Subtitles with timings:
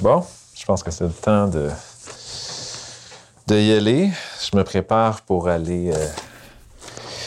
[0.00, 1.70] Bon, je pense que c'est le temps de,
[3.48, 4.10] de y aller.
[4.40, 6.06] Je me prépare pour aller euh,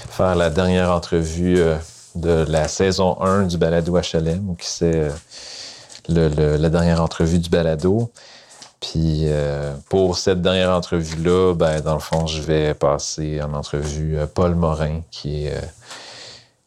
[0.10, 1.76] faire la dernière entrevue euh,
[2.16, 5.12] de la saison 1 du balado HLM, qui c'est
[6.10, 8.10] euh, la dernière entrevue du balado.
[8.80, 9.28] Puis
[9.90, 15.02] pour cette dernière entrevue-là, ben, dans le fond, je vais passer en entrevue Paul Morin,
[15.12, 15.62] qui est,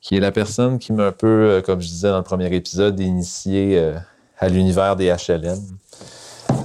[0.01, 3.01] qui est la personne qui m'a un peu, comme je disais dans le premier épisode,
[3.01, 3.95] initié
[4.39, 5.59] à l'univers des HLM.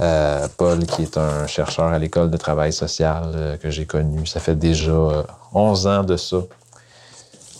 [0.02, 4.26] Euh, Paul, qui est un chercheur à l'école de travail social euh, que j'ai connu,
[4.26, 6.38] ça fait déjà euh, 11 ans de ça.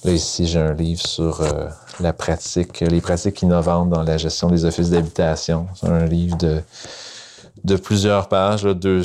[0.06, 1.68] Là, ici, j'ai un livre sur euh,
[2.00, 5.68] la pratique, les pratiques innovantes dans la gestion des offices d'habitation.
[5.76, 9.02] C'est un livre de, plusieurs pages, deux,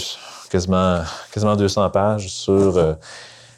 [0.48, 1.00] quasiment,
[1.32, 2.78] quasiment 200 pages sur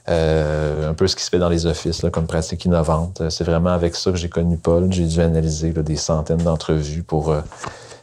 [0.09, 3.29] un peu ce qui se fait dans les offices comme pratique innovante.
[3.29, 4.91] C'est vraiment avec ça que j'ai connu Paul.
[4.91, 7.35] J'ai dû analyser des centaines d'entrevues pour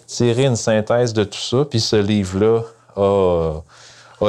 [0.05, 1.65] tirer une synthèse de tout ça.
[1.69, 2.61] Puis ce livre-là
[2.95, 3.61] a,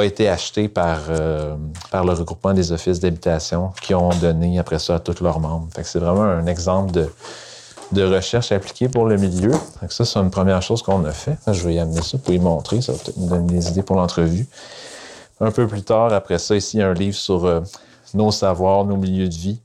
[0.03, 1.55] été acheté par, euh,
[1.89, 5.67] par le regroupement des offices d'habitation qui ont donné après ça à tous leurs membres.
[5.83, 9.51] C'est vraiment un exemple de, recherche appliquée pour le milieu.
[9.89, 11.37] Ça, c'est une première chose qu'on a fait.
[11.47, 12.81] Je vais y amener ça pour y montrer.
[12.81, 14.47] Ça va peut-être nous donner des idées pour l'entrevue.
[15.39, 17.61] Un peu plus tard, après ça, ici, un livre sur euh,
[18.13, 19.59] nos savoirs, nos milieux de vie.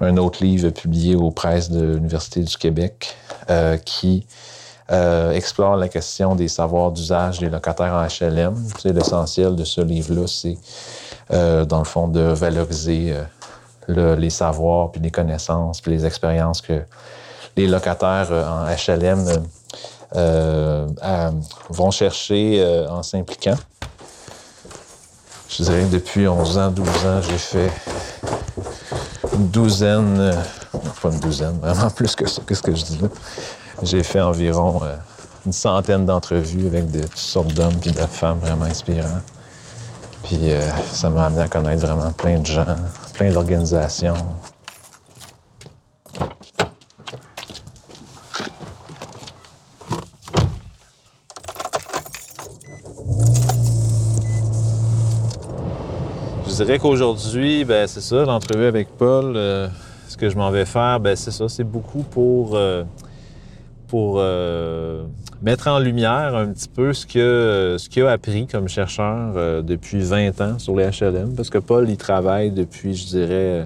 [0.00, 3.14] Un autre livre publié aux presses de l'Université du Québec
[3.50, 4.26] euh, qui
[4.92, 8.54] euh, explore la question des savoirs d'usage des locataires en HLM.
[8.84, 10.58] L'essentiel de ce livre-là, c'est
[11.32, 13.22] euh, dans le fond de valoriser euh,
[13.88, 16.82] le- les savoirs, puis les connaissances, puis les expériences que
[17.56, 19.24] les locataires en HLM
[21.70, 23.56] vont chercher en s'impliquant.
[25.48, 27.70] Je dirais que depuis 11 ans, 12 ans, j'ai fait
[29.34, 30.34] une douzaine, euh,
[31.02, 33.08] pas une douzaine, vraiment plus que ça, qu'est-ce que je dis là?
[33.84, 34.94] J'ai fait environ euh,
[35.44, 39.20] une centaine d'entrevues avec de toutes sortes d'hommes et de femmes vraiment inspirants.
[40.22, 40.60] Puis euh,
[40.92, 42.64] ça m'a amené à connaître vraiment plein de gens,
[43.14, 44.14] plein d'organisations.
[56.46, 59.66] Je dirais qu'aujourd'hui, ben, c'est ça, l'entrevue avec Paul, euh,
[60.06, 62.56] ce que je m'en vais faire, ben, c'est ça, c'est beaucoup pour,
[63.92, 65.04] pour euh,
[65.42, 69.60] mettre en lumière un petit peu ce que ce qu'il a appris comme chercheur euh,
[69.60, 73.64] depuis 20 ans sur les HLM, parce que Paul, il travaille depuis, je dirais, euh,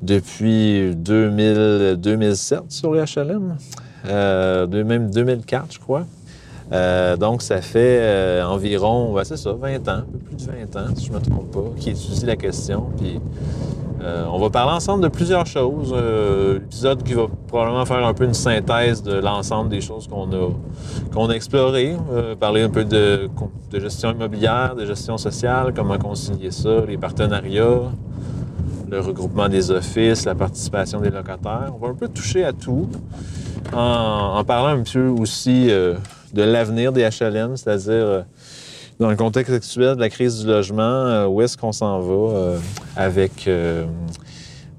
[0.00, 3.58] depuis 2000, 2007 sur les HLM,
[4.86, 6.06] même 2004, je crois.
[6.72, 10.76] Euh, donc, ça fait euh, environ, c'est ça, 20 ans, un peu plus de 20
[10.76, 12.86] ans, si je ne me trompe pas, qui étudie la question.
[12.96, 13.20] Puis,
[14.02, 15.92] euh, on va parler ensemble de plusieurs choses.
[15.92, 21.32] L'épisode qui va probablement faire un peu une synthèse de l'ensemble des choses qu'on a,
[21.32, 21.96] a explorées.
[22.38, 23.28] Parler un peu de,
[23.70, 27.90] de gestion immobilière, de gestion sociale, comment concilier ça, les partenariats,
[28.88, 31.70] le regroupement des offices, la participation des locataires.
[31.74, 32.88] On va un peu toucher à tout
[33.74, 35.68] en, en parlant un peu aussi
[36.32, 38.22] de l'avenir des HLM, c'est-à-dire euh,
[38.98, 42.36] dans le contexte actuel de la crise du logement, euh, où est-ce qu'on s'en va
[42.36, 42.58] euh,
[42.96, 43.48] avec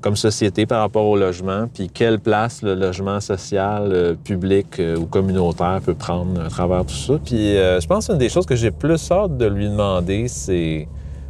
[0.02, 5.80] comme société par rapport au logement, puis quelle place le logement social, public ou communautaire
[5.86, 7.20] peut prendre à travers tout ça?
[7.24, 10.88] Puis je pense qu'une des choses que j'ai plus hâte de lui demander, c'est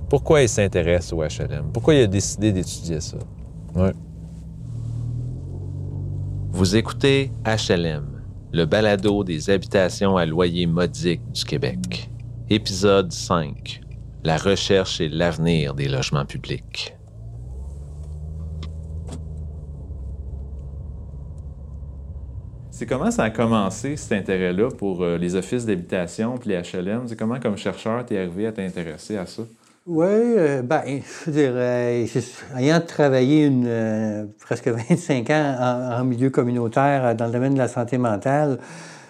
[0.08, 3.18] pourquoi il s'intéresse au HLM, pourquoi il a décidé d'étudier ça?
[3.76, 3.92] Ouais.
[6.54, 8.11] Vous écoutez HLM,
[8.54, 12.10] le balado des habitations à loyer modique du Québec.
[12.50, 13.82] Épisode 5.
[14.26, 16.94] La recherche et l'avenir des logements publics.
[22.72, 27.08] C'est comment ça a commencé, cet intérêt-là, pour euh, les offices d'habitation puis les HLM?
[27.08, 29.44] C'est comment, comme chercheur, tu es arrivé à t'intéresser à ça?
[29.88, 30.84] Oui, euh, ben,
[31.26, 32.20] je dirais, je-
[32.60, 35.56] ayant travaillé une, euh, presque 25 ans
[36.00, 38.60] en, milieu communautaire euh, dans le domaine de la santé mentale,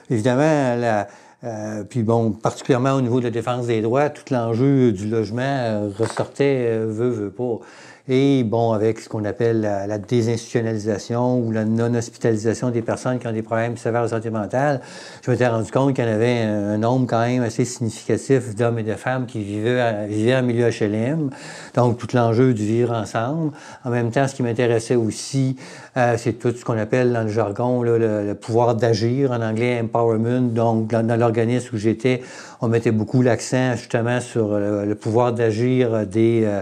[0.10, 1.08] évidemment, la,
[1.44, 5.42] euh, puis bon, particulièrement au niveau de la défense des droits, tout l'enjeu du logement
[5.44, 7.60] euh, ressortait, euh, veut, veut pas.
[8.08, 13.32] Et bon, avec ce qu'on appelle la, désinstitutionnalisation ou la non-hospitalisation des personnes qui ont
[13.32, 14.82] des problèmes sévères de santé mentale,
[15.24, 18.80] je m'étais rendu compte qu'il y en avait un, nombre quand même assez significatif d'hommes
[18.80, 21.30] et de femmes qui vivaient, en milieu HLM.
[21.76, 23.52] Donc, tout l'enjeu du vivre ensemble.
[23.86, 25.58] En même temps, ce qui m'intéressait aussi,
[25.96, 30.54] euh, c'est tout ce qu'on appelle dans le jargon le, pouvoir d'agir, en anglais empowerment.
[30.54, 32.24] Donc, dans, l'organisme où j'étais,
[32.62, 36.62] on mettait beaucoup l'accent justement sur le pouvoir d'agir des, euh,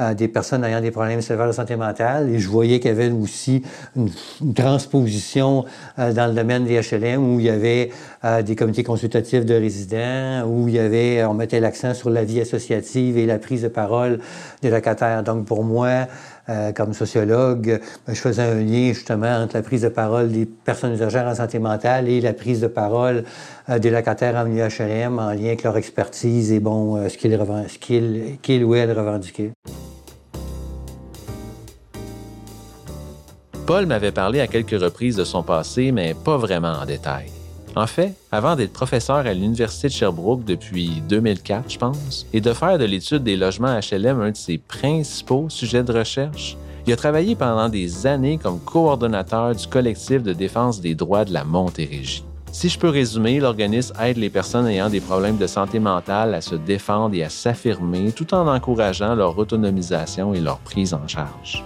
[0.00, 2.30] euh, des personnes ayant des problèmes sévères de santé mentale.
[2.30, 3.62] Et je voyais qu'il y avait aussi
[3.96, 4.10] une,
[4.54, 5.64] transposition
[5.98, 7.90] euh, dans le domaine des HLM où il y avait
[8.24, 12.24] euh, des comités consultatifs de résidents, où il y avait, on mettait l'accent sur la
[12.24, 14.20] vie associative et la prise de parole
[14.62, 15.22] des locataires.
[15.22, 16.06] Donc pour moi,
[16.48, 20.94] euh, comme sociologue, je faisais un lien justement entre la prise de parole des personnes
[20.94, 23.24] usagères en santé mentale et la prise de parole
[23.68, 27.38] des locataires en milieu HLM en lien avec leur expertise et bon, ce qu'ils
[28.42, 29.52] qu ou elles revendiquaient.
[33.68, 37.26] Paul m'avait parlé à quelques reprises de son passé, mais pas vraiment en détail.
[37.76, 42.54] En fait, avant d'être professeur à l'Université de Sherbrooke depuis 2004, je pense, et de
[42.54, 46.56] faire de l'étude des logements HLM un de ses principaux sujets de recherche,
[46.86, 51.34] il a travaillé pendant des années comme coordonnateur du collectif de défense des droits de
[51.34, 52.24] la Montérégie.
[52.52, 56.40] Si je peux résumer, l'organisme aide les personnes ayant des problèmes de santé mentale à
[56.40, 61.62] se défendre et à s'affirmer tout en encourageant leur autonomisation et leur prise en charge.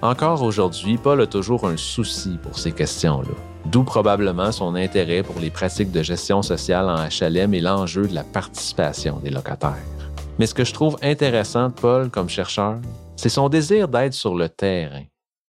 [0.00, 3.34] Encore aujourd'hui, Paul a toujours un souci pour ces questions-là
[3.70, 8.14] d'où probablement son intérêt pour les pratiques de gestion sociale en HLM et l'enjeu de
[8.14, 9.76] la participation des locataires.
[10.38, 12.76] Mais ce que je trouve intéressant de Paul comme chercheur,
[13.16, 15.02] c'est son désir d'être sur le terrain.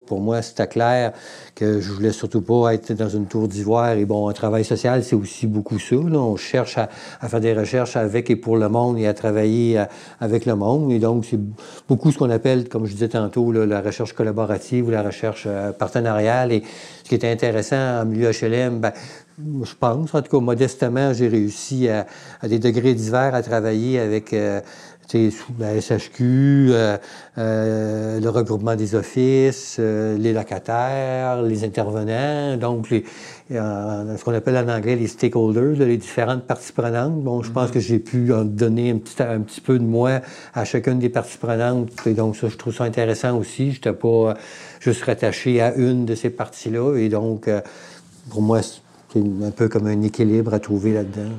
[0.07, 1.13] Pour moi, c'était clair
[1.55, 3.93] que je voulais surtout pas être dans une tour d'ivoire.
[3.93, 5.97] Et bon, un travail social, c'est aussi beaucoup ça.
[5.97, 6.89] On cherche à,
[7.29, 9.85] faire des recherches avec et pour le monde et à travailler euh,
[10.21, 10.93] avec le monde.
[10.93, 11.41] Et donc, c'est
[11.89, 15.73] beaucoup ce qu'on appelle, comme je disais tantôt, la recherche collaborative ou la recherche euh,
[15.73, 16.53] partenariale.
[16.53, 16.63] Et
[17.03, 18.81] ce qui était intéressant en milieu HLM,
[19.39, 22.07] je pense, en tout cas, modestement, j'ai réussi à,
[22.43, 24.61] des degrés divers à travailler avec euh,
[25.59, 26.97] la SHQ, euh,
[27.39, 33.05] euh, le regroupement des offices, euh, les locataires, les intervenants, donc les,
[33.49, 37.23] ce qu'on appelle en anglais les stakeholders, les différentes parties prenantes.
[37.23, 37.73] Bon, je pense mm-hmm.
[37.73, 40.21] que j'ai pu en donner un petit, un petit peu de moi
[40.55, 41.91] à chacune des parties prenantes.
[42.07, 43.71] Et donc, ça, je trouve ça intéressant aussi.
[43.71, 44.35] Je n'étais pas
[44.81, 46.97] juste rattaché à une de ces parties-là.
[46.97, 47.49] Et donc,
[48.31, 51.31] pour moi, c'est un peu comme un équilibre à trouver là-dedans.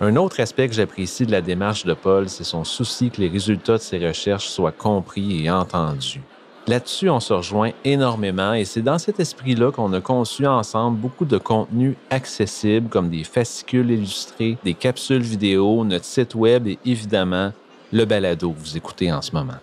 [0.00, 3.28] Un autre aspect que j'apprécie de la démarche de Paul, c'est son souci que les
[3.28, 6.22] résultats de ses recherches soient compris et entendus.
[6.68, 11.24] Là-dessus, on se rejoint énormément et c'est dans cet esprit-là qu'on a conçu ensemble beaucoup
[11.24, 17.52] de contenus accessibles comme des fascicules illustrés, des capsules vidéo, notre site web et évidemment
[17.92, 19.58] le balado que vous écoutez en ce moment.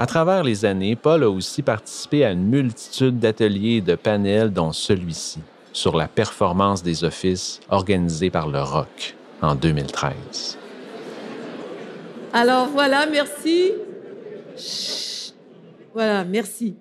[0.00, 4.52] À travers les années, Paul a aussi participé à une multitude d'ateliers et de panels,
[4.52, 5.40] dont celui-ci,
[5.72, 10.58] sur la performance des offices organisés par le ROC en 2013.
[12.32, 13.72] Alors voilà, merci.
[15.94, 16.76] Voilà, merci.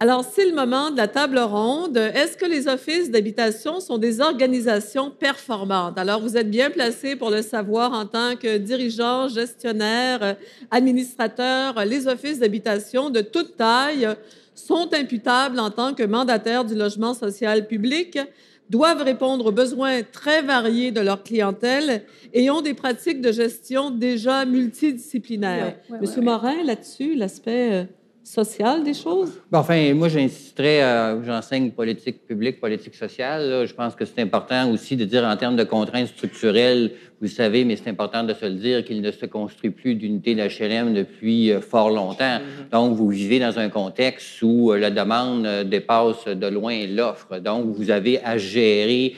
[0.00, 1.96] Alors, c'est le moment de la table ronde.
[1.96, 5.98] Est-ce que les offices d'habitation sont des organisations performantes?
[5.98, 10.36] Alors, vous êtes bien placé pour le savoir en tant que dirigeant, gestionnaire,
[10.70, 11.84] administrateur.
[11.84, 14.08] Les offices d'habitation de toute taille
[14.54, 18.20] sont imputables en tant que mandataires du logement social public
[18.70, 23.90] doivent répondre aux besoins très variés de leur clientèle et ont des pratiques de gestion
[23.90, 25.76] déjà multidisciplinaires.
[26.00, 27.88] Monsieur Morin, là-dessus, l'aspect
[28.28, 29.40] euh, social des choses?
[29.52, 33.66] enfin, moi, j'insisterais, euh, j'enseigne politique publique, politique sociale.
[33.66, 37.64] je pense que c'est important aussi de dire en termes de contraintes structurelles, vous savez,
[37.64, 41.52] mais c'est important de se le dire, qu'il ne se construit plus d'unité d'HLM depuis
[41.52, 42.38] euh, fort longtemps.
[42.38, 42.70] Mm-hmm.
[42.72, 47.38] Donc, vous vivez dans un contexte où euh, la demande dépasse de loin l'offre.
[47.38, 49.14] Donc, vous avez à gérer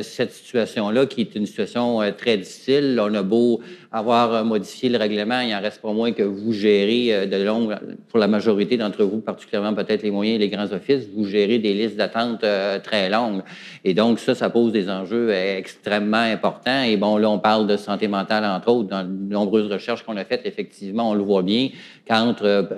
[0.00, 2.98] cette situation-là, qui est une situation très difficile.
[3.02, 3.60] On a beau
[3.94, 7.76] avoir modifié le règlement, il en reste pas moins que vous gérez euh, de longue,
[8.08, 11.60] pour la majorité d'entre vous, particulièrement peut-être les moyens et les grands offices, vous gérez
[11.60, 13.42] des listes d'attente euh, très longues.
[13.84, 16.82] Et donc, ça, ça pose des enjeux euh, extrêmement importants.
[16.82, 18.88] Et bon, là, on parle de santé mentale, entre autres.
[18.88, 21.68] Dans de nombreuses recherches qu'on a faites, effectivement, on le voit bien,
[22.04, 22.68] qu'entre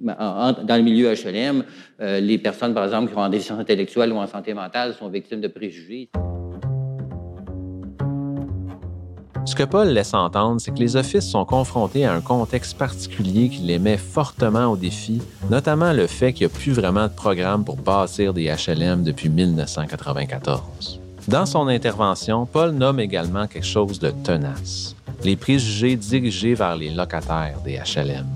[0.00, 1.62] dans le milieu HLM,
[2.00, 5.42] les personnes, par exemple, qui ont en déficience intellectuelle ou en santé mentale sont victimes
[5.42, 6.08] de préjugés.
[9.44, 13.48] Ce que Paul laisse entendre, c'est que les offices sont confrontés à un contexte particulier
[13.48, 15.20] qui les met fortement au défi,
[15.50, 19.28] notamment le fait qu'il n'y a plus vraiment de programme pour bâtir des HLM depuis
[19.28, 21.00] 1994.
[21.26, 24.94] Dans son intervention, Paul nomme également quelque chose de tenace,
[25.24, 28.26] les préjugés dirigés vers les locataires des HLM.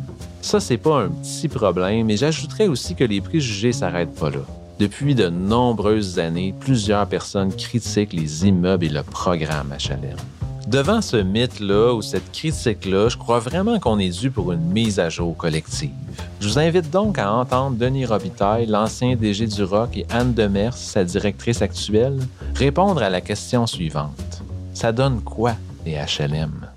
[0.43, 4.45] Ça, c'est pas un petit problème, mais j'ajouterais aussi que les préjugés s'arrêtent pas là.
[4.79, 10.19] Depuis de nombreuses années, plusieurs personnes critiquent les immeubles et le programme HLM.
[10.67, 14.99] Devant ce mythe-là ou cette critique-là, je crois vraiment qu'on est dû pour une mise
[14.99, 15.93] à jour collective.
[16.41, 20.77] Je vous invite donc à entendre Denis Robitaille, l'ancien DG du ROC, et Anne Demers,
[20.77, 22.19] sa directrice actuelle,
[22.57, 24.43] répondre à la question suivante.
[24.75, 25.53] Ça donne quoi
[25.85, 26.69] les HLM?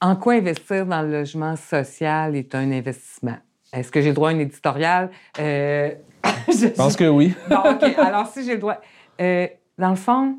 [0.00, 3.36] En quoi investir dans le logement social est un investissement?
[3.72, 5.10] Est-ce que j'ai le droit à un éditorial?
[5.38, 5.92] Euh,
[6.48, 7.34] je pense que oui.
[7.48, 7.84] OK.
[7.98, 8.80] Alors, si j'ai le droit.
[9.20, 9.46] Euh,
[9.78, 10.38] dans le fond,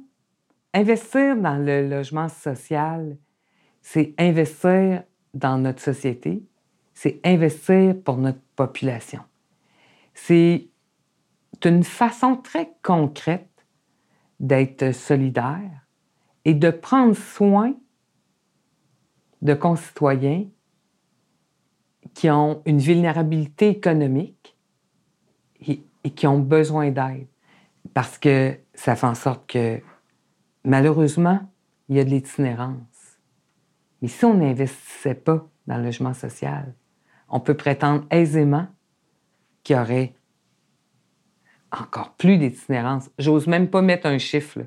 [0.73, 3.17] investir dans le logement social,
[3.81, 6.43] c'est investir dans notre société,
[6.93, 9.21] c'est investir pour notre population.
[10.13, 10.67] C'est
[11.65, 13.49] une façon très concrète
[14.39, 15.85] d'être solidaire
[16.45, 17.73] et de prendre soin
[19.41, 20.45] de concitoyens
[22.13, 24.57] qui ont une vulnérabilité économique
[25.67, 25.83] et,
[26.15, 27.27] qui ont besoin d'aide.
[27.93, 29.81] Parce que ça fait en sorte que,
[30.63, 31.39] malheureusement,
[31.89, 33.19] il y a de l'itinérance.
[34.01, 36.73] Mais si on n'investissait pas dans le logement social,
[37.29, 38.67] on peut prétendre aisément
[39.63, 40.13] qu'il y aurait
[41.71, 43.09] encore plus d'itinérance.
[43.17, 44.59] J'ose même pas mettre un chiffre.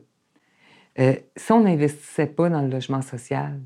[0.98, 3.60] Euh, si on n'investissait pas dans le logement social,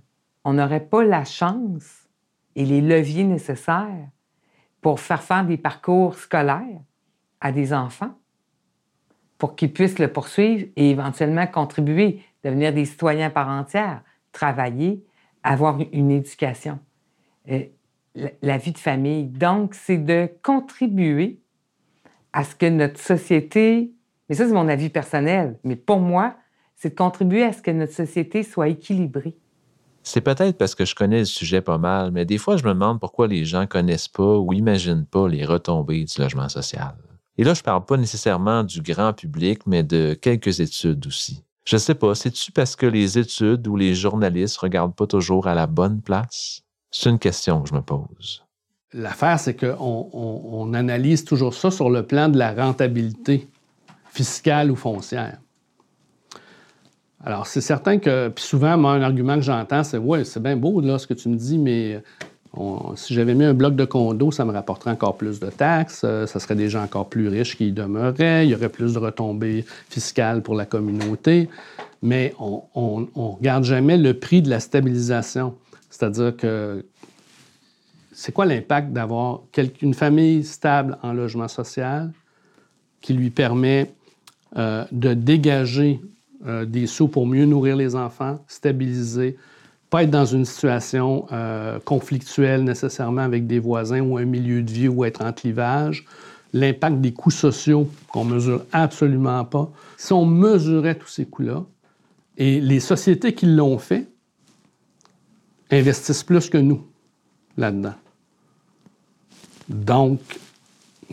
[0.45, 2.09] on n'aurait pas la chance
[2.57, 4.09] et les leviers nécessaires
[4.81, 6.81] pour faire faire des parcours scolaires
[7.41, 8.18] à des enfants
[9.39, 14.03] pour qu'ils puissent le poursuivre et éventuellement contribuer, devenir des citoyens par entière,
[14.33, 15.05] travailler,
[15.43, 16.79] avoir une éducation,
[17.51, 17.63] euh,
[18.43, 19.25] la vie de famille.
[19.25, 21.39] Donc, c'est de contribuer
[22.33, 23.93] à ce que notre société,
[24.29, 26.35] mais ça c'est mon avis personnel, mais pour moi,
[26.77, 29.37] c'est de contribuer à ce que notre société soit équilibrée.
[30.03, 32.71] C'est peut-être parce que je connais le sujet pas mal, mais des fois, je me
[32.71, 36.95] demande pourquoi les gens connaissent pas ou imaginent pas les retombées du logement social.
[37.39, 41.45] Et là, je parle pas nécessairement du grand public, mais de quelques études aussi.
[41.65, 45.55] Je sais pas, c'est-tu parce que les études ou les journalistes regardent pas toujours à
[45.55, 46.63] la bonne place?
[46.91, 48.45] C'est une question que je me pose.
[48.93, 53.47] L'affaire, c'est qu'on on, analyse toujours ça sur le plan de la rentabilité
[54.11, 55.39] fiscale ou foncière.
[57.23, 60.57] Alors, c'est certain que, puis souvent, moi, un argument que j'entends, c'est Ouais, c'est bien
[60.57, 62.03] beau là, ce que tu me dis, mais
[62.97, 66.27] si j'avais mis un bloc de condo, ça me rapporterait encore plus de taxes, euh,
[66.27, 68.99] ça serait des gens encore plus riches qui y demeuraient, il y aurait plus de
[68.99, 71.49] retombées fiscales pour la communauté,
[72.03, 75.55] mais on ne regarde jamais le prix de la stabilisation.
[75.91, 76.85] C'est-à-dire que
[78.13, 79.43] c'est quoi l'impact d'avoir
[79.81, 82.11] une famille stable en logement social
[83.01, 83.93] qui lui permet
[84.57, 86.01] euh, de dégager
[86.47, 89.37] euh, des sous pour mieux nourrir les enfants, stabiliser,
[89.91, 94.71] pas être dans une situation euh, conflictuelle nécessairement avec des voisins ou un milieu de
[94.71, 96.05] vie ou être en clivage.
[96.53, 99.71] L'impact des coûts sociaux qu'on mesure absolument pas.
[99.97, 101.65] Si on mesurait tous ces coûts-là,
[102.39, 104.09] et les sociétés qui l'ont fait
[105.71, 106.87] investissent plus que nous
[107.57, 107.95] là-dedans.
[109.69, 110.21] Donc,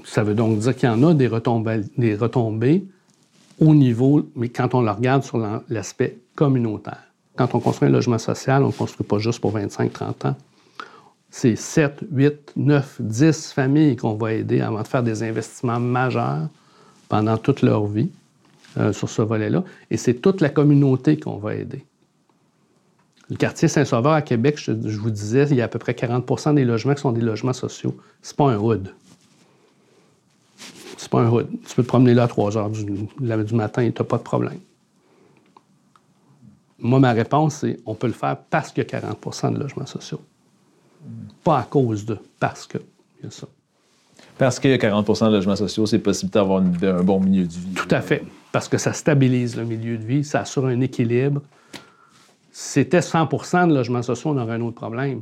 [0.06, 2.86] ça veut donc dire qu'il y en a des retombées, des retombées
[3.60, 5.38] au niveau, mais quand on le regarde sur
[5.70, 7.04] l'aspect communautaire.
[7.36, 10.36] Quand on construit un logement social, on ne construit pas juste pour 25-30 ans.
[11.30, 16.48] C'est 7, 8, 9, 10 familles qu'on va aider avant de faire des investissements majeurs
[17.10, 18.10] pendant toute leur vie
[18.78, 19.64] euh, sur ce volet-là.
[19.92, 21.84] Et c'est toute la communauté qu'on va aider.
[23.30, 26.54] Le quartier Saint-Sauveur à Québec, je, vous disais, il y a à peu près 40%
[26.54, 27.98] des logements qui sont des logements sociaux.
[28.22, 28.94] C'est pas un hood
[31.06, 31.48] c'est pas un hood.
[31.68, 34.18] Tu peux te promener là à 3 heures du, du matin et tu n'as pas
[34.18, 34.60] de problème.
[36.80, 39.86] Moi, ma réponse, c'est on peut le faire parce qu'il y a 40% de logements
[39.86, 40.22] sociaux.
[41.44, 42.78] Pas à cause de, parce que.
[43.20, 43.48] Il y a ça.
[44.38, 47.54] Parce qu'il y a 40% de logements sociaux, c'est possible d'avoir un bon milieu de
[47.54, 47.74] vie.
[47.74, 48.24] Tout à fait.
[48.52, 51.42] Parce que ça stabilise le milieu de vie, ça assure un équilibre.
[52.52, 55.22] C'était 100% de logements sociaux, on aurait un autre problème.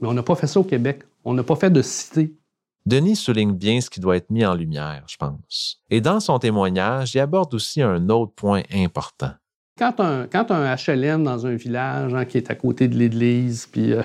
[0.00, 1.02] Mais on n'a pas fait ça au Québec.
[1.24, 2.32] On n'a pas fait de cité
[2.88, 5.82] Denis souligne bien ce qui doit être mis en lumière, je pense.
[5.90, 9.32] Et dans son témoignage, il aborde aussi un autre point important.
[9.78, 13.66] Quand un, quand un HLM dans un village hein, qui est à côté de l'église,
[13.66, 14.02] puis euh,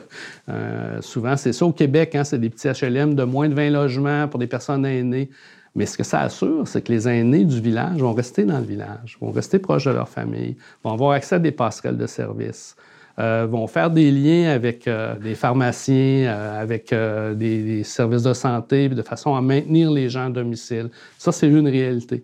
[0.48, 3.72] euh, souvent c'est ça au Québec, hein, c'est des petits HLM de moins de 20
[3.72, 5.32] logements pour des personnes aînées.
[5.76, 8.66] Mais ce que ça assure, c'est que les aînés du village vont rester dans le
[8.66, 12.76] village, vont rester proches de leur famille, vont avoir accès à des passerelles de services,
[13.18, 14.88] euh, vont faire des liens avec
[15.24, 20.92] des pharmaciens, avec des, services de santé, de façon à maintenir les gens à domicile.
[21.18, 22.24] Ça, c'est une réalité.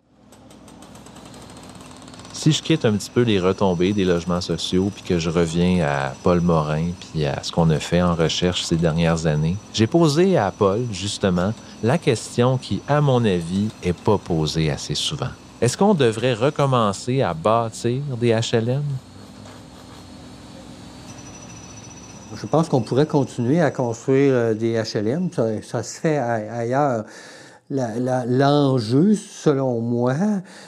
[2.39, 5.85] Si je quitte un petit peu les retombées des logements sociaux, puis que je reviens
[5.85, 9.87] à Paul Morin, puis à ce qu'on a fait en recherche ces dernières années, j'ai
[9.87, 11.53] posé à Paul, justement,
[11.83, 15.27] la question qui, à mon avis, est pas posée assez souvent.
[15.59, 18.85] Est-ce qu'on devrait recommencer à bâtir des HLM?
[22.35, 25.29] Je pense qu'on pourrait continuer à construire euh, des HLM.
[25.61, 27.03] Ça, se fait ailleurs.
[27.69, 30.15] L'enjeu, selon moi.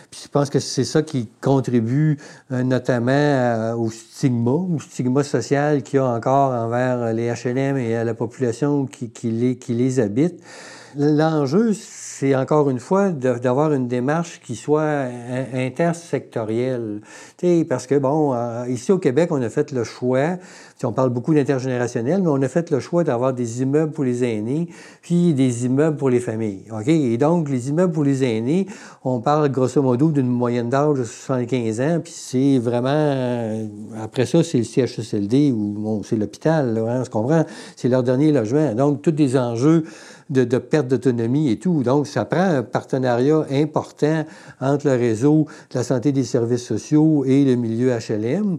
[0.10, 2.17] Puis je pense que c'est ça qui contribue
[2.51, 7.77] euh, notamment euh, au stigma, au stigma social qu'il y a encore envers les HLM
[7.77, 9.12] et à la population qui,
[9.70, 10.41] les habite.
[10.96, 11.74] L'enjeu,
[12.21, 15.07] c'est encore une fois d'avoir une démarche qui soit
[15.55, 17.01] intersectorielle.
[17.67, 20.37] parce que, bon, euh, ici au Québec, on a fait le choix,
[20.83, 24.23] on parle beaucoup d'intergénérationnel, mais on a fait le choix d'avoir des immeubles pour les
[24.23, 24.69] aînés,
[25.01, 26.65] puis des immeubles pour les familles.
[26.71, 26.87] OK?
[26.89, 28.67] Et donc, les immeubles pour les aînés,
[29.03, 32.89] on parle grosso modo d'une moyenne d'âge de 75 ans, puis c'est vraiment...
[32.91, 33.65] Euh,
[33.99, 37.45] après ça, c'est le CHSLD ou c'est l'hôpital, hein, on se comprend?
[37.75, 38.75] C'est leur dernier logement.
[38.75, 39.85] Donc, tous des enjeux
[40.31, 41.83] de, perte d'autonomie et tout.
[41.83, 44.25] Donc, ça prend un partenariat important
[44.59, 48.57] entre le réseau de la santé des services sociaux et le milieu HLM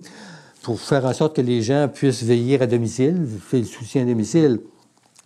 [0.63, 4.05] pour faire en sorte que les gens puissent veiller à domicile, faire le soutien à
[4.07, 4.61] domicile.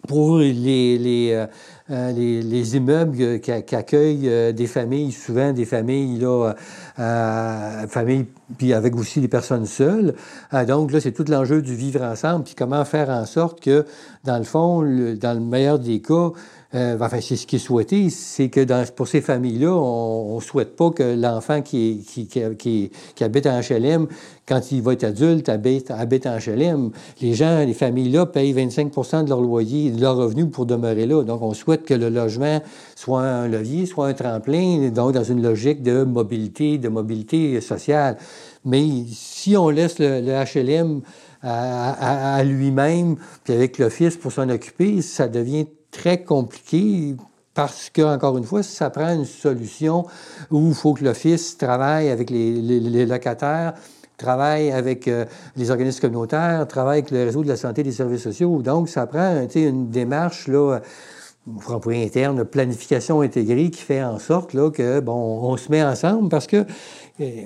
[0.09, 1.47] Pour les, euh,
[1.89, 6.55] les, les, immeubles qui, accueillent euh, des familles, souvent des familles, là,
[7.89, 8.27] familles,
[8.59, 10.15] puis avec aussi des personnes seules.
[10.67, 13.85] donc là, c'est tout l'enjeu du vivre ensemble, puis comment faire en sorte que,
[14.25, 16.33] dans le fond, dans le meilleur des cas,
[16.75, 20.75] euh, enfin, c'est ce qui est souhaité, c'est que pour ces familles-là, on ne souhaite
[20.75, 24.09] pas que l'enfant qui, qui, qui, habite en HLM,
[24.49, 26.91] quand il va être adulte, habite, habite en HLM.
[27.21, 31.23] Les gens, les familles-là payent 25 de leur loyer, de leur revenu pour demeurer là.
[31.23, 32.61] Donc, on souhaite que le logement
[32.97, 38.17] soit un levier, soit un tremplin, donc dans une logique de mobilité, de mobilité sociale.
[38.65, 41.01] Mais si on laisse le, HLM
[41.43, 47.17] à, à lui-même, puis avec l'office pour s'en occuper, ça devient très compliqué
[47.55, 50.05] parce que, encore une fois, ça prend une solution
[50.51, 53.73] où il faut que l'Office travaille avec les, locataires,
[54.19, 55.25] travaille avec euh,
[55.57, 58.61] les organismes communautaires, travaille avec le réseau de la santé et des services sociaux.
[58.61, 60.81] Donc, ça prend une démarche là,
[61.61, 66.29] pour interne, planification intégrée qui fait en sorte là, que bon, on se met ensemble
[66.29, 66.65] parce que
[67.21, 67.43] euh,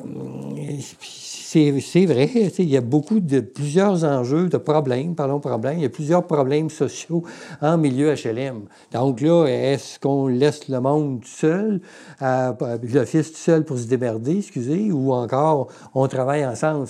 [1.52, 5.87] c'est vrai, il y a beaucoup de plusieurs enjeux, de problèmes, parlons problèmes, il y
[5.87, 7.25] a plusieurs problèmes sociaux
[7.61, 8.66] en milieu HLM.
[8.92, 11.80] Donc là, est-ce qu'on laisse le monde seul,
[12.23, 12.52] euh,
[12.92, 16.87] l'office seul pour se démerder, excusez, ou encore on travaille ensemble?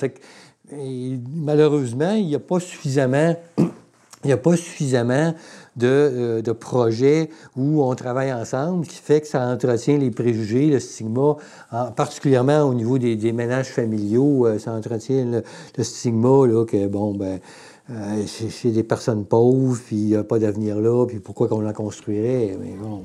[1.35, 5.35] malheureusement, il n'y a pas suffisamment, il n'y a pas suffisamment
[5.83, 10.81] euh, de, projets où on travaille ensemble, qui fait que ça entretient les préjugés, le
[10.81, 11.37] stigma,
[11.97, 15.43] particulièrement au niveau des, ménages familiaux, euh, ça entretient
[15.77, 17.39] le, stigma là, que, bon, ben,
[17.91, 18.25] euh,
[18.65, 22.57] des personnes pauvres, puis il n'y a pas d'avenir là, puis pourquoi qu'on la construirait?
[22.61, 23.03] Mais bon,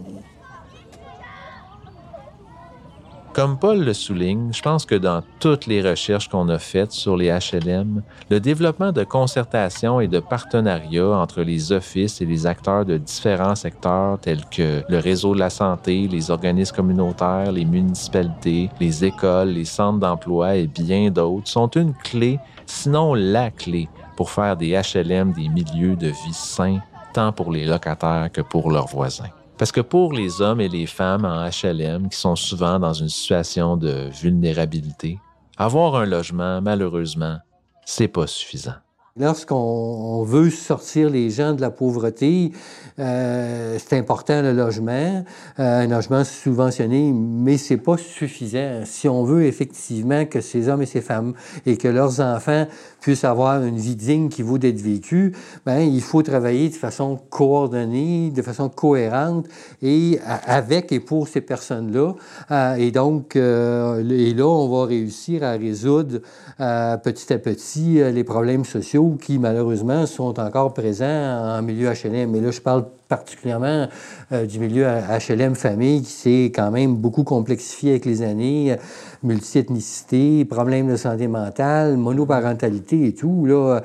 [3.35, 7.17] Comme Paul le souligne, je pense que dans toutes les recherches qu'on a faites sur
[7.17, 12.85] les HLM, le développement de concertation et de partenariat entre les offices et les acteurs
[12.85, 18.69] de différents secteurs tels que le réseau de la santé, les organismes communautaires, les municipalités,
[18.79, 24.29] les écoles, les centres d'emploi et bien d'autres sont une clé, sinon la clé, pour
[24.29, 26.79] faire des HLM des milieux de vie sains,
[27.13, 29.25] tant pour les locataires que pour leurs voisins.
[29.57, 33.09] Parce que pour les hommes et les femmes en HLM qui sont souvent dans une
[33.09, 35.17] situation de vulnérabilité,
[35.57, 37.37] avoir un logement, malheureusement,
[37.85, 38.75] c'est pas suffisant.
[39.17, 42.51] Lorsqu'on veut sortir les gens de la pauvreté,
[42.99, 45.23] euh, c'est important le logement,
[45.57, 48.81] euh, un logement subventionné, mais c'est pas suffisant.
[48.83, 51.33] Si on veut effectivement que ces hommes et ces femmes
[51.65, 52.67] et que leurs enfants
[52.99, 55.31] puissent avoir une vie digne qui vaut d'être vécue,
[55.65, 59.47] ben il faut travailler de façon coordonnée, de façon cohérente
[59.81, 62.15] et avec et pour ces personnes-là.
[62.51, 66.19] Euh, et donc, et là, on va réussir à résoudre
[66.57, 72.31] petit à petit les problèmes sociaux qui, malheureusement, sont encore présents en milieu HLM.
[72.31, 73.87] Mais là, je parle particulièrement
[74.31, 78.75] euh, du milieu HLM famille qui s'est quand même beaucoup complexifié avec les années,
[79.23, 83.45] multiethnicité, problèmes de santé mentale, monoparentalité et tout.
[83.45, 83.81] Là,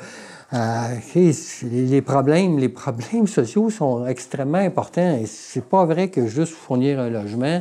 [0.52, 0.96] euh,
[1.70, 5.16] les problèmes, les problèmes sociaux sont extrêmement importants.
[5.16, 7.60] Et c'est pas vrai que juste fournir un logement,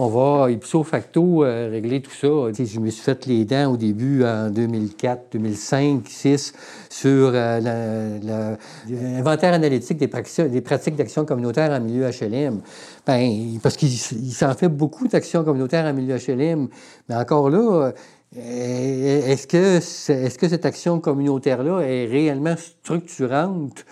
[0.00, 2.28] on va ipso facto euh, régler tout ça.
[2.56, 6.52] je me suis fait les dents au début en 2004, 2005, 2006
[6.88, 8.56] sur euh,
[8.88, 12.60] l'inventaire analytique des, pratiques d'action communautaire en milieu HLM.
[13.04, 16.68] Ben, parce qu'il s'en fait beaucoup d'actions communautaires en milieu HLM.
[17.08, 17.90] Mais encore là,
[18.36, 23.86] est-ce que, est-ce que cette action communautaire-là est réellement structurante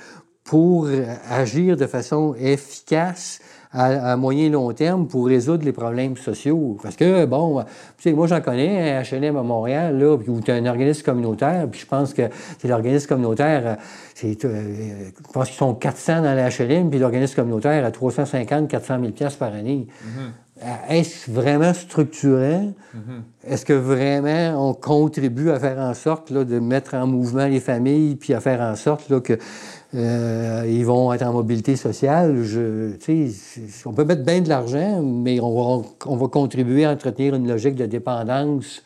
[0.44, 0.88] pour
[1.28, 3.40] agir de façon efficace
[3.72, 6.76] à, moyen et long terme pour résoudre les problèmes sociaux?
[6.82, 7.62] Parce que, bon,
[7.96, 11.02] tu sais, moi, j'en connais un HLM à Montréal, là, où tu as un organisme
[11.02, 12.22] communautaire, puis je pense que
[12.58, 13.78] c'est l'organisme communautaire,
[14.14, 19.00] c'est, je pense qu'ils sont 400 dans la HLM, puis l'organisme communautaire à 350, 400
[19.18, 19.86] 000 par année.
[20.88, 22.72] Est-ce vraiment structurant?
[22.94, 23.50] Mm-hmm.
[23.52, 27.60] Est-ce que vraiment on contribue à faire en sorte là, de mettre en mouvement les
[27.60, 29.38] familles, puis à faire en sorte que
[29.94, 32.42] euh, vont être en mobilité sociale?
[32.42, 32.92] Je,
[33.84, 37.46] on peut mettre bien de l'argent, mais on va, on va, contribuer à entretenir une
[37.46, 38.82] logique de dépendance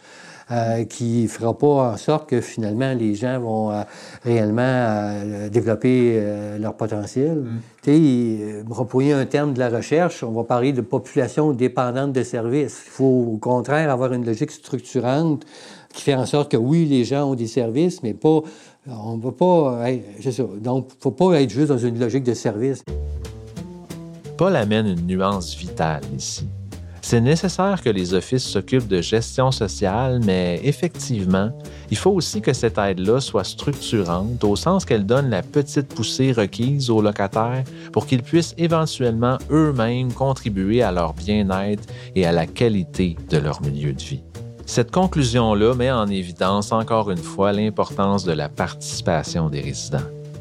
[0.50, 3.82] euh, qui ne fera pas en sorte que finalement les gens vont euh,
[4.24, 6.20] réellement euh, développer
[6.58, 7.38] leur potentiel.
[7.38, 7.60] Mm.
[7.82, 12.24] Tu sais, reposer un terme de la recherche, on va parler de population dépendante de
[12.24, 12.82] services.
[12.86, 15.46] Il faut au contraire avoir une logique structurante
[15.92, 18.40] qui fait en sorte que oui, les gens ont des services, mais pas.
[18.88, 19.84] On ne va pas.
[20.20, 20.44] c'est ça.
[20.60, 22.82] Donc, il ne faut pas être juste dans une logique de service.
[24.36, 26.48] Paul amène une nuance vitale ici.
[27.02, 31.50] C'est nécessaire que les offices s'occupent de gestion sociale, mais effectivement,
[31.90, 36.32] il faut aussi que cette aide-là soit structurante, au sens qu'elle donne la petite poussée
[36.32, 41.82] requise aux locataires pour qu'ils puissent éventuellement eux-mêmes contribuer à leur bien-être
[42.14, 44.22] et à la qualité de leur milieu de vie.
[44.66, 49.98] Cette conclusion-là met en évidence encore une fois l'importance de la participation des résidents,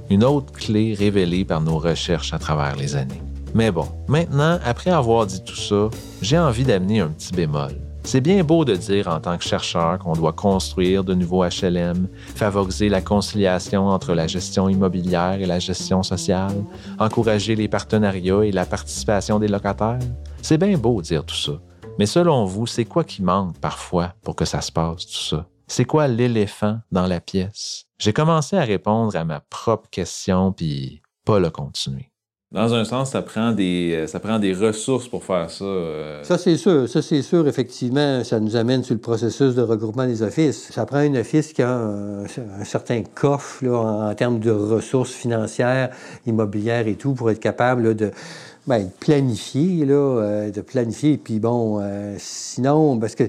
[0.10, 3.24] une autre clé révélée par nos recherches à travers les années.
[3.54, 5.90] Mais bon, maintenant, après avoir dit tout ça,
[6.22, 7.72] j'ai envie d'amener un petit bémol.
[8.04, 12.08] C'est bien beau de dire en tant que chercheur qu'on doit construire de nouveaux HLM,
[12.36, 16.64] favoriser la conciliation entre la gestion immobilière et la gestion sociale,
[16.98, 20.00] encourager les partenariats et la participation des locataires.
[20.42, 21.54] C'est bien beau dire tout ça.
[22.00, 25.46] Mais selon vous, c'est quoi qui manque parfois pour que ça se passe, tout ça?
[25.68, 27.86] C'est quoi l'éléphant dans la pièce?
[28.00, 32.09] J'ai commencé à répondre à ma propre question, puis pas le continuer.
[32.52, 35.66] Dans un sens, ça prend des, euh, ça prend des ressources pour faire ça.
[35.66, 36.24] Euh.
[36.24, 36.90] Ça, c'est sûr.
[36.90, 37.48] Ça, c'est sûr.
[37.48, 40.72] Effectivement, ça nous amène sur le processus de regroupement des offices.
[40.72, 42.26] Ça prend un office qui a un,
[42.64, 43.78] certain coffre là,
[44.10, 45.92] en, termes de ressources financières,
[46.26, 48.10] immobilières et tout, pour être capable de
[48.68, 51.18] Bien, planifier, là, euh, de planifier.
[51.18, 53.24] Puis bon, euh, sinon, parce que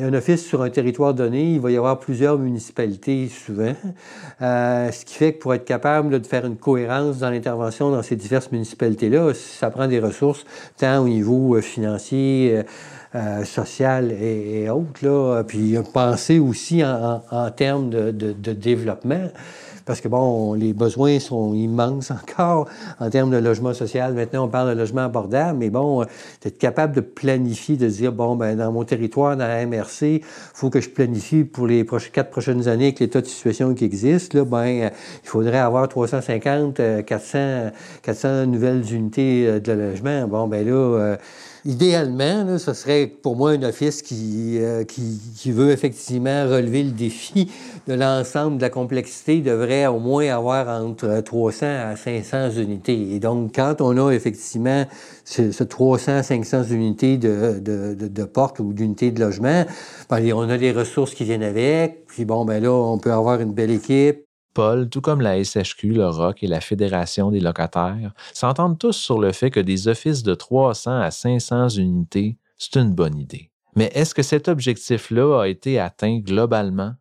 [0.00, 3.74] un office sur un territoire donné, il va y avoir plusieurs municipalités souvent.
[4.40, 8.02] Euh, ce qui fait que pour être capable de faire une cohérence dans l'intervention dans
[8.02, 10.44] ces diverses municipalités-là, ça prend des ressources,
[10.76, 12.62] tant au niveau financier,
[13.44, 15.02] social et, autres.
[15.02, 15.42] Là.
[15.42, 19.28] Puis penser aussi en, termes de développement
[19.86, 22.68] parce que, bon, les besoins sont immenses encore
[22.98, 24.12] en termes de logement social.
[24.14, 26.04] Maintenant, on parle de logement abordable, mais bon,
[26.42, 30.22] d'être capable de planifier, de dire, bon, ben dans mon territoire, dans la MRC, il
[30.22, 34.34] faut que je planifie pour les quatre prochaines années avec l'état de situation qui existe.
[34.34, 34.90] Là, ben,
[35.22, 37.70] il faudrait avoir 350, 400,
[38.02, 40.26] 400 nouvelles unités euh, de logement.
[40.26, 41.16] Bon, ben là,
[41.66, 47.50] idéalement, ce serait pour moi un office euh, qui, veut effectivement relever le défi
[47.86, 53.14] de l'ensemble de la complexité, devrait au moins avoir entre 300 à 500 unités.
[53.14, 54.84] Et donc, quand on a effectivement
[55.24, 59.64] ce, 300 500 unités de, de, portes ou d'unités de logement,
[60.08, 63.40] ben, on a des ressources qui viennent avec, puis bon, ben là, on peut avoir
[63.40, 64.26] une belle équipe,
[64.56, 69.20] Paul, tout comme la SHQ, le ROC et la Fédération des locataires, s'entendent tous sur
[69.20, 73.50] le fait que des offices de 300 à 500 unités, c'est une bonne idée.
[73.74, 76.94] Mais est-ce que cet objectif-là a été atteint globalement?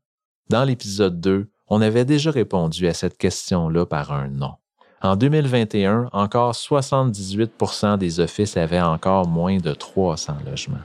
[0.50, 4.56] Dans l'épisode 2, on avait déjà répondu à cette question-là par un non.
[5.02, 10.84] En 2021, encore 78% des offices avaient encore moins de 300 logements.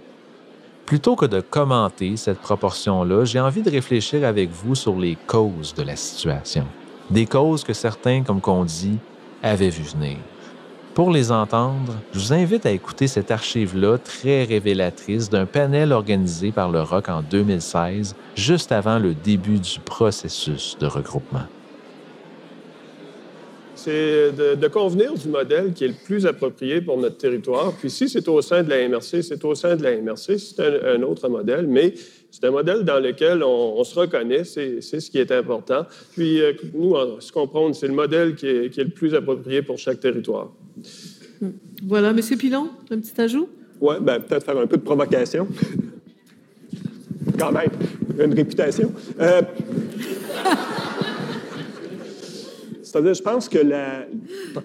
[0.90, 5.72] Plutôt que de commenter cette proportion-là, j'ai envie de réfléchir avec vous sur les causes
[5.72, 6.66] de la situation.
[7.10, 8.98] Des causes que certains, comme qu'on dit,
[9.40, 10.16] avaient vu venir.
[10.94, 16.50] Pour les entendre, je vous invite à écouter cette archive-là très révélatrice d'un panel organisé
[16.50, 21.46] par le ROC en 2016, juste avant le début du processus de regroupement
[23.84, 27.72] c'est de, convenir du modèle qui est le plus approprié pour notre territoire.
[27.72, 30.60] Puis si c'est au sein de la MRC, c'est au sein de la MRC, c'est
[30.60, 31.94] un, autre modèle, mais
[32.30, 35.86] c'est un modèle dans lequel on, se reconnaît, c'est ce qui est important.
[36.12, 39.14] Puis euh, nous, ce qu'on prône, c'est le modèle qui est, qui est, le plus
[39.14, 40.52] approprié pour chaque territoire.
[41.82, 42.20] Voilà, M.
[42.38, 43.48] Pilon, un petit ajout?
[43.80, 45.48] Oui, ben, peut-être faire un peu de provocation.
[47.38, 47.70] Quand même,
[48.18, 48.92] une réputation.
[49.18, 49.40] Euh...
[52.90, 54.06] C'est-à-dire, je pense que la...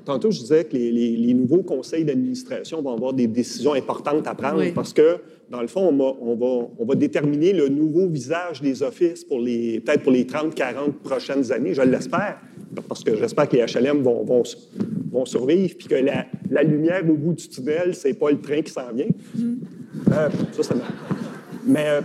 [0.04, 4.64] tantôt, je disais que les, nouveaux conseils d'administration vont avoir des décisions importantes à prendre
[4.74, 5.18] parce que,
[5.52, 5.96] dans le fond, on
[6.36, 10.56] va, on, va, déterminer le nouveau visage des offices pour les, peut-être pour les 30,
[10.56, 12.40] 40 prochaines années, je l'espère,
[12.90, 14.42] parce que j'espère que les HLM vont, vont,
[15.12, 18.64] vont survivre, puis que la, la, lumière au bout du tunnel, c'est pas le train
[18.64, 19.06] qui s'en vient.
[19.36, 19.54] Mm.
[20.12, 20.30] Euh,
[20.64, 20.76] ça.
[21.68, 22.02] Mais euh,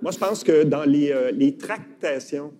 [0.00, 2.50] moi, je pense que dans les, euh, les, tractations,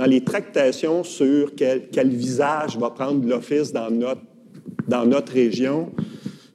[0.00, 4.22] dans les tractations sur quel, visage va prendre l'Office dans notre,
[4.88, 5.92] dans notre région,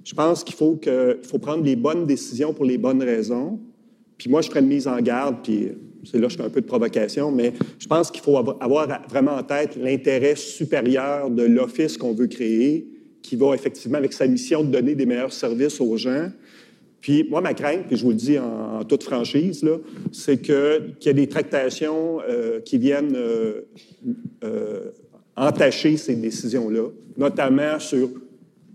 [0.03, 3.59] je pense qu'il faut, que, faut prendre les bonnes décisions pour les bonnes raisons.
[4.17, 5.73] Puis moi, je ferai une mise en garde, puis
[6.05, 8.87] c'est là que je fais un peu de provocation, mais je pense qu'il faut avoir
[9.07, 12.87] vraiment en tête l'intérêt supérieur de l'office qu'on veut créer,
[13.21, 16.29] qui va effectivement, avec sa mission de donner des meilleurs services aux gens.
[17.05, 19.63] Puis moi, ma crainte, puis je vous le dis en, toute franchise,
[20.11, 23.61] c'est qu'il y a des tractations euh, qui viennent euh,
[24.43, 24.89] euh,
[25.35, 28.09] entacher ces décisions-là, notamment sur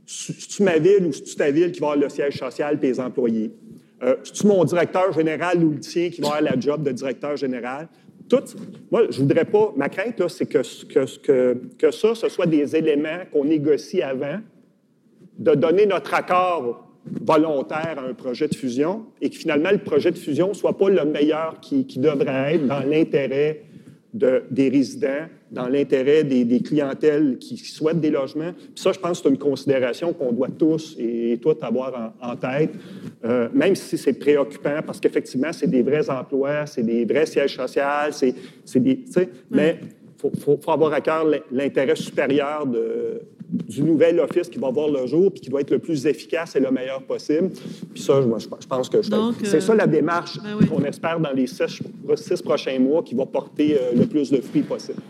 [0.07, 3.01] c'est-tu ma ville ou c'est-tu ta ville qui va avoir le siège social et les
[3.01, 3.51] employés?
[4.05, 7.37] Euh, c'est-tu mon directeur général ou le tien qui va avoir la job de directeur
[7.37, 7.89] général?
[8.29, 8.45] Tout,
[8.93, 9.75] moi, je voudrais pas.
[9.77, 14.39] Ma crainte, c'est que, que, que, ça, ce soit des éléments qu'on négocie avant,
[15.37, 20.11] de donner notre accord volontaire à un projet de fusion et que finalement, le projet
[20.11, 23.63] de fusion ne soit pas le meilleur qui, qui devrait être dans l'intérêt
[24.13, 28.53] de, des résidents, dans l'intérêt des, des, clientèles qui, souhaitent des logements.
[28.75, 32.71] Ça, je pense que c'est une considération qu'on doit tous et, toutes avoir en, tête,
[33.25, 37.57] euh, même si c'est préoccupant, parce qu'effectivement, c'est des vrais emplois, c'est des vrais sièges
[37.57, 39.05] sociaux, c'est des...
[39.51, 39.79] Mais
[40.25, 44.89] il faut, faut, avoir à cœur l'intérêt supérieur de, du nouvel office qui va voir
[44.89, 47.51] le jour puis qui doit être le plus efficace et le meilleur possible.
[47.93, 48.99] Puis ça, moi, je, pense que
[49.45, 51.83] c'est ça la démarche ben qu'on espère dans les six,
[52.17, 55.01] six, prochains mois qui va porter euh, le plus de fruits possible.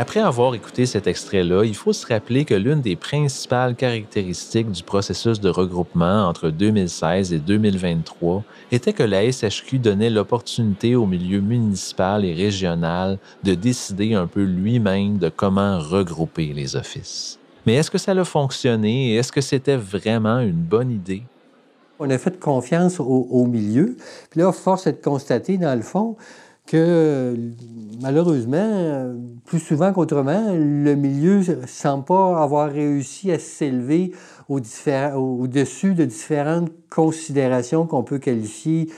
[0.00, 4.84] Après avoir écouté cet extrait-là, il faut se rappeler que l'une des principales caractéristiques du
[4.84, 11.40] processus de regroupement entre 2016 et 2023 était que la SHQ donnait l'opportunité au milieu
[11.40, 17.40] municipal et régional de décider un peu lui-même de comment regrouper les offices.
[17.66, 21.24] Mais est-ce que ça a fonctionné et est-ce que c'était vraiment une bonne idée?
[21.98, 23.96] On a fait confiance au, milieu.
[24.30, 26.14] Puis là, force est de constater, dans le fond,
[26.68, 27.34] que
[28.02, 34.12] malheureusement, plus souvent qu'autrement, le milieu ne semble pas avoir réussi à s'élever
[34.48, 38.88] au-dessus de différentes considérations qu'on peut qualifier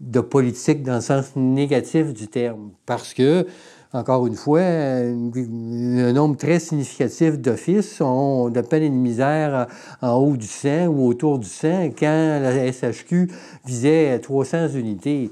[0.00, 2.70] de politiques dans le sens négatif du terme.
[2.86, 3.46] Parce que,
[3.92, 9.66] encore une fois, un nombre très significatif d'offices ont de peine et de misère
[10.00, 13.30] en haut du 100 ou autour du 100 quand la SHQ
[13.66, 15.30] visait 300 unités.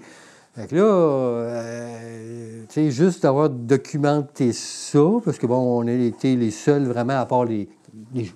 [0.57, 5.93] Fait que là, euh, tu sais, juste d'avoir documenté ça, parce que bon, on a
[5.93, 7.69] été les seuls vraiment, à part les,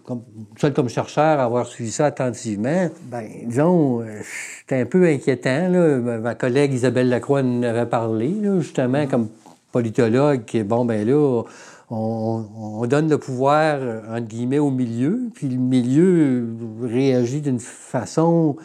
[0.05, 0.21] comme,
[0.59, 4.21] seuls comme chercheurs à avoir suivi ça attentivement, ben, disons, euh,
[4.61, 5.69] c'était un peu inquiétant.
[5.71, 6.19] Là.
[6.19, 9.29] Ma collègue Isabelle Lacroix en avait parlé, là, justement, comme
[9.73, 11.43] politologue, qui bon, ben là,
[11.89, 13.81] on, on, donne le pouvoir,
[14.11, 16.49] entre guillemets, au milieu, puis le milieu
[16.83, 18.57] réagit d'une façon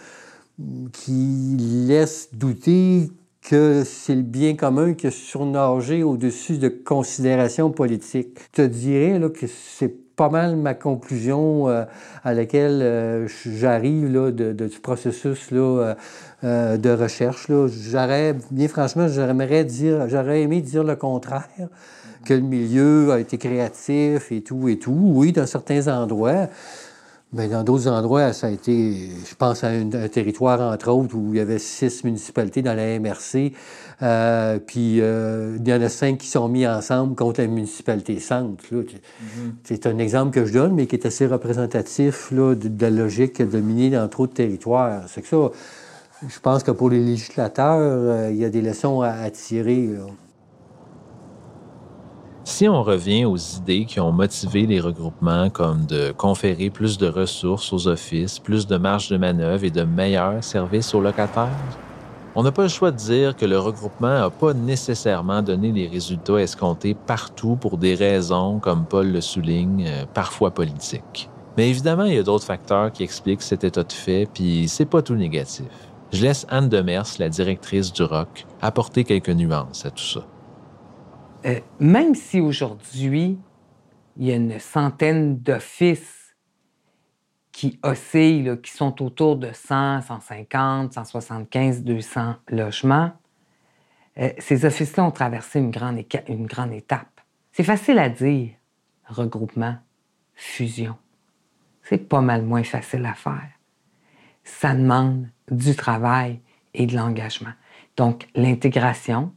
[0.92, 1.56] qui
[1.88, 3.10] laisse douter
[3.50, 8.40] que c'est le bien commun qui a surnagé au-dessus de considérations politiques.
[8.56, 11.84] Je te dirais là, que c'est pas mal ma conclusion euh,
[12.24, 15.96] à laquelle euh, j'arrive là, de, du processus là,
[16.44, 17.48] euh, de recherche.
[17.48, 21.70] J'aurais, bien franchement, j'aimerais dire, j'aurais aimé dire le contraire,
[22.26, 25.12] que le milieu a été créatif et tout et tout.
[25.14, 26.48] Oui, dans certains endroits.
[27.34, 31.34] Bien, dans d'autres endroits, ça a été, je pense à un, territoire, entre autres, où
[31.34, 33.52] il y avait six municipalités dans la MRC,
[34.02, 38.20] euh, puis euh, il y en a cinq qui sont mis ensemble contre la municipalité
[38.20, 38.64] centre.
[38.72, 38.86] Mm-hmm.
[39.64, 43.34] C'est un exemple que je donne, mais qui est assez représentatif là, de, la logique
[43.34, 45.02] qui a dominé dans trop de territoires.
[45.08, 45.52] C'est que ça,
[46.26, 49.88] je pense que pour les législateurs, euh, il y a des leçons à, à tirer.
[49.88, 50.06] Là.
[52.48, 57.08] Si on revient aux idées qui ont motivé les regroupements, comme de conférer plus de
[57.08, 61.50] ressources aux offices, plus de marge de manœuvre et de meilleurs services aux locataires,
[62.36, 65.88] on n'a pas le choix de dire que le regroupement n'a pas nécessairement donné les
[65.88, 71.32] résultats escomptés partout pour des raisons, comme Paul le souligne, euh, parfois politiques.
[71.58, 74.86] Mais évidemment, il y a d'autres facteurs qui expliquent cet état de fait, puis c'est
[74.86, 75.66] pas tout négatif.
[76.14, 80.22] Je laisse Anne Demers, la directrice du ROC, apporter quelques nuances à tout ça.
[81.46, 83.38] Euh, même si aujourd'hui,
[84.18, 86.36] il y a une centaine d'offices
[87.52, 93.12] qui oscillent, qui sont autour de 100, 150, 175, 200 logements,
[94.18, 97.22] euh, ces offices-là ont traversé une grande, une grande étape.
[97.52, 98.50] C'est facile à dire,
[99.08, 99.78] regroupement,
[100.34, 100.98] fusion.
[101.84, 103.50] C'est pas mal moins facile à faire.
[104.44, 106.42] Ça demande du travail
[106.74, 107.54] et de l'engagement.
[107.96, 109.32] Donc, l'intégration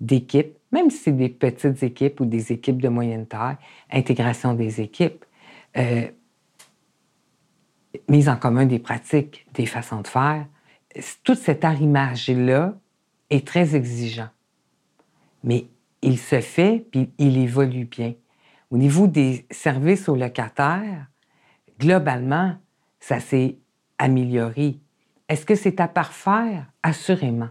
[0.00, 3.56] d'équipes même si c'est des petites équipes ou des équipes de moyenne taille,
[3.90, 5.24] intégration des équipes,
[5.76, 6.08] euh,
[8.08, 10.46] mise en commun des pratiques, des façons de faire,
[11.24, 12.74] tout cet arrimage-là
[13.30, 14.28] est très exigeant.
[15.44, 15.66] Mais
[16.02, 18.14] il se fait, puis il évolue bien.
[18.70, 21.06] Au niveau des services aux locataires,
[21.78, 22.56] globalement,
[23.00, 23.58] ça s'est
[23.98, 24.78] amélioré.
[25.28, 26.66] Est-ce que c'est à parfaire?
[26.82, 27.50] Assurément.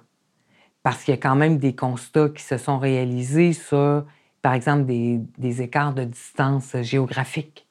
[0.89, 4.07] Parce qu'il y a quand même des constats qui se sont réalisés sur,
[4.41, 7.67] par exemple, des, écarts de distance géographique.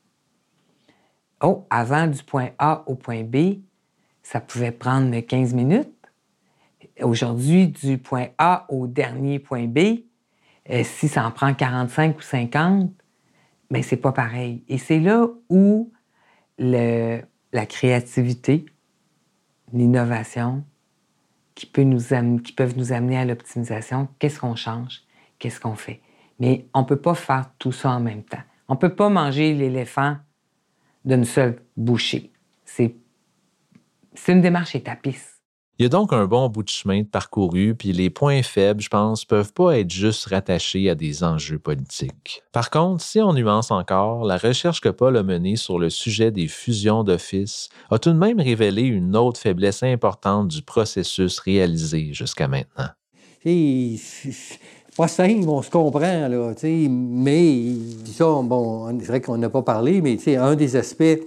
[1.43, 3.59] Oh, avant du point A au point B,
[4.23, 5.93] ça pouvait prendre 15 minutes.
[7.03, 10.05] Aujourd'hui, du point A au dernier point B,
[10.71, 12.89] euh, si ça en prend 45 ou 50,
[13.69, 14.63] mais c'est pas pareil.
[14.69, 15.91] Et c'est là où
[16.57, 18.65] la créativité,
[19.73, 20.63] l'innovation,
[21.59, 25.03] qui, peuvent nous amener à l'optimisation, qu'est-ce qu'on change,
[25.39, 26.01] qu'est-ce qu'on fait?
[26.39, 28.43] Mais on ne peut pas faire tout ça en même temps.
[28.69, 30.17] On ne peut pas manger l'éléphant
[31.05, 32.33] d'une seule bouchée.
[32.65, 32.95] C'est
[34.29, 35.38] une démarche étapiste.
[35.81, 38.89] Il y a donc un bon bout de chemin parcouru, puis les points faibles, je
[38.89, 42.43] pense, peuvent pas être juste rattachés à des enjeux politiques.
[42.51, 46.33] Par contre, si on nuance encore, la recherche que Paul a menée sur le sujet
[46.33, 52.13] des fusions d'office a tout de même révélé une autre faiblesse importante du processus réalisé
[52.13, 52.89] jusqu'à maintenant.
[53.45, 54.01] C'est
[54.97, 56.29] pas simple, on se comprend,
[56.61, 61.21] mais ça, bon, c'est vrai qu'on n'a pas parlé, mais un des aspects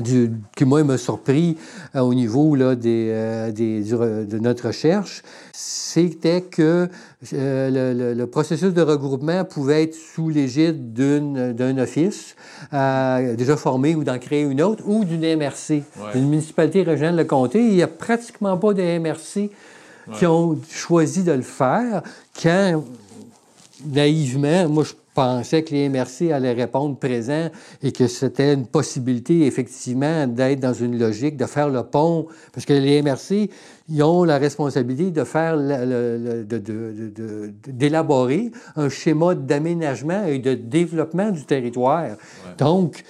[0.00, 1.56] du, qui, moi, m'a surpris
[1.94, 6.88] euh, au niveau là, des, euh, des, de notre recherche, c'était que
[7.32, 12.34] euh, le, processus de regroupement pouvait être sous l'égide d'un office
[12.72, 15.82] déjà formé ou d'en créer une autre, ou d'une MRC,
[16.14, 17.60] d'une municipalité régionale de comté.
[17.60, 19.50] Il n'y a pratiquement pas de MRC
[20.18, 22.02] qui ont choisi de le faire
[22.40, 22.84] quand,
[23.86, 27.48] naïvement, moi, je pensait que les MRC allaient répondre présent
[27.82, 32.66] et que c'était une possibilité, effectivement, d'être dans une logique, de faire le pont, parce
[32.66, 33.48] que les MRC,
[33.88, 35.56] ils ont la responsabilité de faire,
[37.66, 42.16] d'élaborer un schéma d'aménagement et de développement du territoire.
[42.58, 43.04] Donc,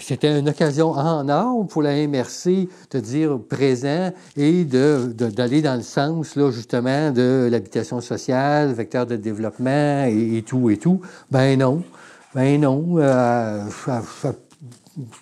[0.00, 5.82] c'était une occasion en or pour la MRC de dire présent et d'aller dans le
[5.82, 11.00] sens, là, justement, de l'habitation sociale, vecteur de développement et, tout et tout.
[11.30, 11.82] Ben non.
[12.34, 12.98] Ben non.
[12.98, 13.64] Euh,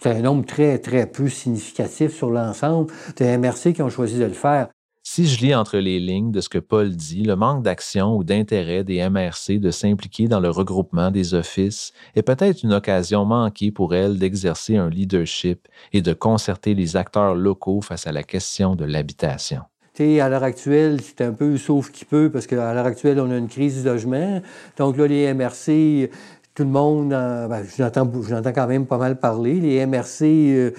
[0.00, 4.24] c'est un nombre très, très peu significatif sur l'ensemble des MRC qui ont choisi de
[4.24, 4.68] le faire.
[5.12, 8.22] Si je lis entre les lignes de ce que Paul dit, le manque d'action ou
[8.22, 13.72] d'intérêt des MRC de s'impliquer dans le regroupement des offices est peut-être une occasion manquée
[13.72, 18.76] pour elles d'exercer un leadership et de concerter les acteurs locaux face à la question
[18.76, 19.62] de l'habitation.
[19.98, 23.36] à l'heure actuelle, c'est un peu sauf qui peut, parce qu'à l'heure actuelle, on a
[23.36, 24.40] une crise du logement.
[24.78, 26.08] Donc là, les MRC
[26.54, 29.60] tout le monde, euh, ben, j'entends quand même pas mal parler.
[29.60, 30.70] Les MRC euh,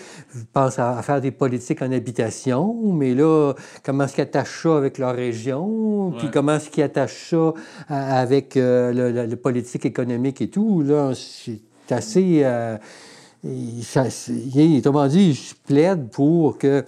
[0.51, 3.53] pensent à, faire des politiques en habitation, mais là,
[3.83, 6.13] comment est-ce qu'ils attachent ça avec leur région?
[6.17, 7.53] Puis comment est-ce qu'ils attachent ça
[7.87, 10.81] avec euh, le, politique économique et tout?
[10.81, 12.45] Là, c'est assez...
[13.81, 16.85] Ça, autrement dit, je plaide pour que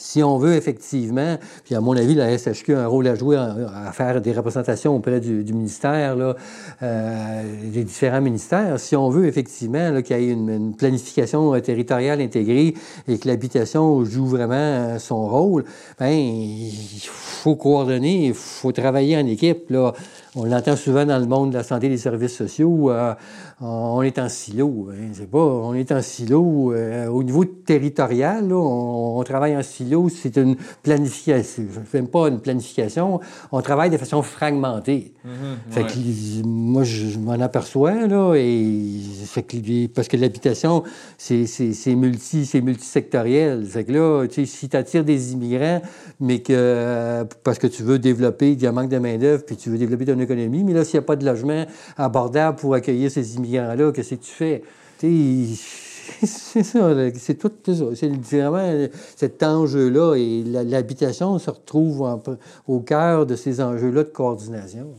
[0.00, 3.36] si on veut effectivement, puis à mon avis, la SHQ a un rôle à jouer
[3.36, 6.16] à, faire des représentations auprès du, ministère,
[6.82, 12.74] euh, des différents ministères, si on veut effectivement qu'il y ait une, planification territoriale intégrée
[13.08, 15.64] et que l'habitation joue vraiment euh, son rôle,
[15.98, 16.70] ben il
[17.02, 19.68] faut coordonner, il faut travailler en équipe.
[19.68, 19.92] Là.
[20.36, 22.90] On l'entend souvent dans le monde de la santé et des services sociaux.
[22.90, 23.14] Euh,
[23.60, 24.88] on est en silo.
[24.92, 26.72] Hein, c'est pas, on est en silo.
[27.10, 29.89] Au niveau territorial, on, travaille en silo.
[30.08, 31.64] C'est une planification.
[31.92, 33.20] Même pas une planification.
[33.52, 35.14] On travaille de façon fragmentée.
[35.26, 35.72] Mm-hmm.
[35.72, 40.82] fait que, moi, je, m'en aperçois là, et fait que, parce que l'habitation,
[41.18, 41.46] c'est,
[41.94, 43.64] multi, c'est multisectoriel.
[43.66, 45.82] Fait que là, si tu attires des immigrants,
[46.20, 49.44] mais que parce que tu veux développer, il y a un manque de main d'œuvre,
[49.44, 50.64] puis tu veux développer ton économie.
[50.64, 54.20] Mais là, s'il n'y a pas de logement abordable pour accueillir ces immigrants-là, qu'est-ce que
[54.20, 54.62] tu fais?
[56.22, 57.84] C'est ça, c'est tout ça.
[57.94, 60.14] C'est vraiment cet enjeu-là.
[60.16, 62.20] Et l'habitation se retrouve
[62.66, 64.94] au cœur de ces enjeux-là de coordination.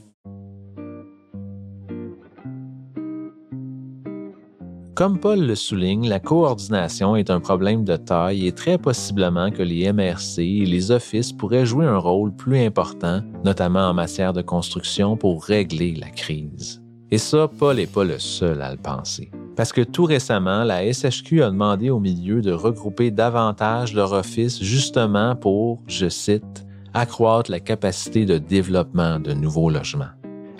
[4.94, 9.64] Comme Paul le souligne, la coordination est un problème de taille et très possiblement que
[9.64, 14.44] les MRC et les offices pourraient jouer un rôle plus important, notamment en matière de
[14.44, 16.81] construction, pour régler la crise.
[17.12, 19.30] Et ça, Paul n'est pas le seul à le penser.
[19.58, 24.64] Parce que tout récemment, la SHQ a demandé au milieu de regrouper davantage leur office
[24.64, 30.10] justement pour, je cite, accroître la capacité de développement de nouveaux logements.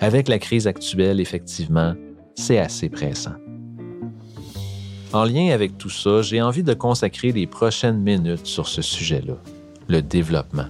[0.00, 1.94] Avec la crise actuelle, effectivement,
[2.34, 3.34] c'est assez pressant.
[5.12, 9.34] En lien avec tout ça, j'ai envie de consacrer les prochaines minutes sur ce sujet-là,
[9.88, 10.66] le développement.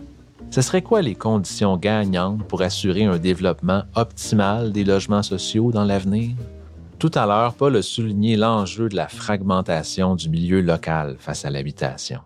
[0.53, 5.87] Ce serait quoi les conditions gagnantes pour assurer un développement optimal des logements sociaux dans
[5.87, 6.33] l'avenir?
[6.99, 11.51] Tout à l'heure, Paul a souligné l'enjeu de la fragmentation du milieu local face à
[11.51, 12.21] l'habitation.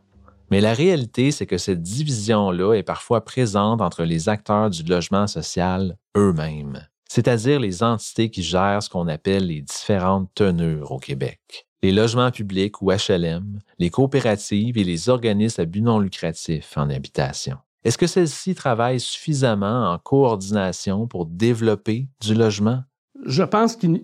[0.51, 5.29] Mais la réalité, c'est que cette division-là est parfois présente entre les acteurs du logement
[5.29, 11.69] social eux-mêmes, c'est-à-dire les entités qui gèrent ce qu'on appelle les différentes tenures au Québec.
[11.81, 16.91] Les logements publics ou HLM, les coopératives et les organismes à but non lucratif en
[16.91, 17.59] habitation.
[17.87, 22.83] Est-ce que celles-ci travaillent suffisamment en coordination pour développer du logement?
[23.25, 24.03] Je pense qu'il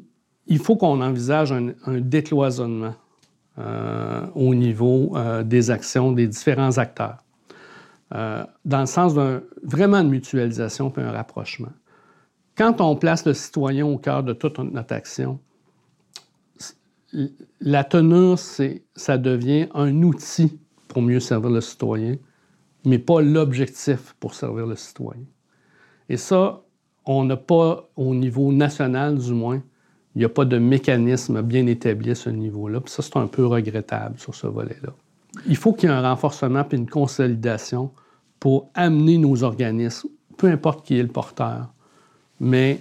[0.62, 2.94] faut qu'on envisage un, décloisonnement
[3.58, 7.18] euh, au niveau euh, des actions des différents acteurs,
[8.14, 11.72] euh, dans le sens d'un vraiment de mutualisation puis un rapprochement.
[12.56, 15.40] Quand on place le citoyen au cœur de toute notre action,
[17.60, 18.36] la tenue,
[18.94, 22.16] ça devient un outil pour mieux servir le citoyen,
[22.84, 25.24] mais pas l'objectif pour servir le citoyen.
[26.08, 26.62] Et ça,
[27.04, 29.62] on n'a pas, au niveau national du moins,
[30.14, 32.80] il n'y a pas de mécanisme bien établi à ce niveau-là.
[32.80, 34.92] Puis ça, c'est un peu regrettable sur ce volet-là.
[35.46, 37.90] Il faut qu'il y ait un renforcement et une consolidation
[38.38, 41.72] pour amener nos organismes, peu importe qui est le porteur,
[42.40, 42.80] mais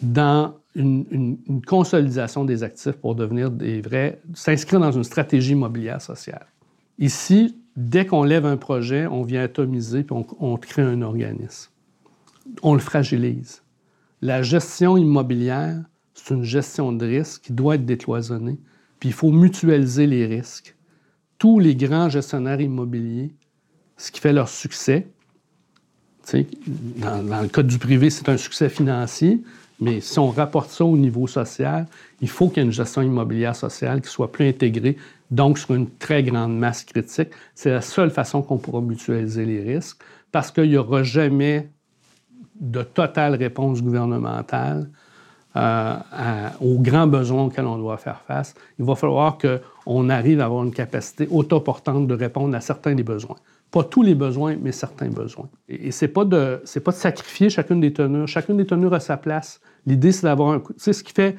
[0.00, 1.36] dans une,
[1.66, 6.46] consolidation des actifs pour devenir des vrais, s'inscrire dans une stratégie immobilière sociale.
[6.98, 11.70] Ici, dès qu'on lève un projet, on vient atomiser puis on, crée un organisme.
[12.62, 13.62] On le fragilise.
[14.20, 15.82] La gestion immobilière,
[16.14, 18.58] c'est une gestion de risque qui doit être décloisonnée,
[19.00, 20.76] puis il faut mutualiser les risques.
[21.38, 23.34] Tous les grands gestionnaires immobiliers,
[23.96, 25.08] ce qui fait leur succès,
[26.32, 29.42] dans, dans, le cas du privé, c'est un succès financier,
[29.82, 31.86] mais si on rapporte ça au niveau social,
[32.20, 34.96] il faut qu'il y ait une gestion immobilière sociale qui soit plus intégrée,
[35.32, 37.30] donc sur une très grande masse critique.
[37.56, 39.98] C'est la seule façon qu'on pourra mutualiser les risques,
[40.30, 41.68] parce qu'il n'y aura jamais
[42.60, 44.88] de totale réponse gouvernementale
[45.56, 45.94] euh,
[46.60, 48.54] aux grands besoins auxquels on doit faire face.
[48.78, 53.02] Il va falloir qu'on arrive à avoir une capacité autoportante de répondre à certains des
[53.02, 53.36] besoins.
[53.72, 55.48] Pas tous les besoins, mais certains besoins.
[55.68, 58.28] Et, ce n'est pas, de, pas de sacrifier chacune des tenures.
[58.28, 59.60] Chacune des tenures a sa place.
[59.86, 60.62] L'idée, c'est d'avoir un...
[60.76, 61.36] Sais, ce qui fait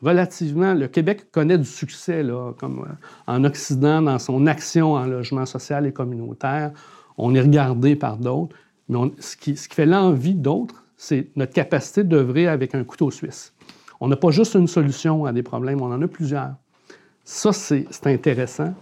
[0.00, 0.72] relativement...
[0.72, 2.92] Le Québec connaît du succès, là, comme euh,
[3.26, 6.70] en Occident, dans son action en logement social et communautaire.
[7.18, 8.56] On est regardé par d'autres.
[8.88, 13.10] Mais ce, qui, ce qui fait l'envie d'autres, c'est notre capacité d'œuvrer avec un couteau
[13.10, 13.52] suisse.
[14.00, 16.54] On n'a pas juste une solution à des problèmes, on en a plusieurs.
[17.24, 18.72] Ça, c'est intéressant.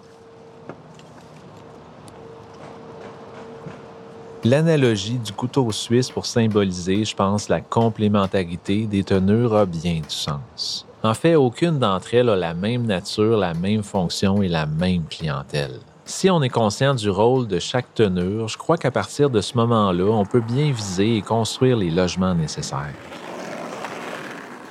[4.47, 10.14] L'analogie du couteau suisse pour symboliser, je pense, la complémentarité des tenures a bien du
[10.14, 10.86] sens.
[11.03, 15.05] En fait, aucune d'entre elles a la même nature, la même fonction et la même
[15.09, 15.80] clientèle.
[16.05, 19.57] Si on est conscient du rôle de chaque tenure, je crois qu'à partir de ce
[19.57, 22.92] moment-là, on peut bien viser et construire les logements nécessaires.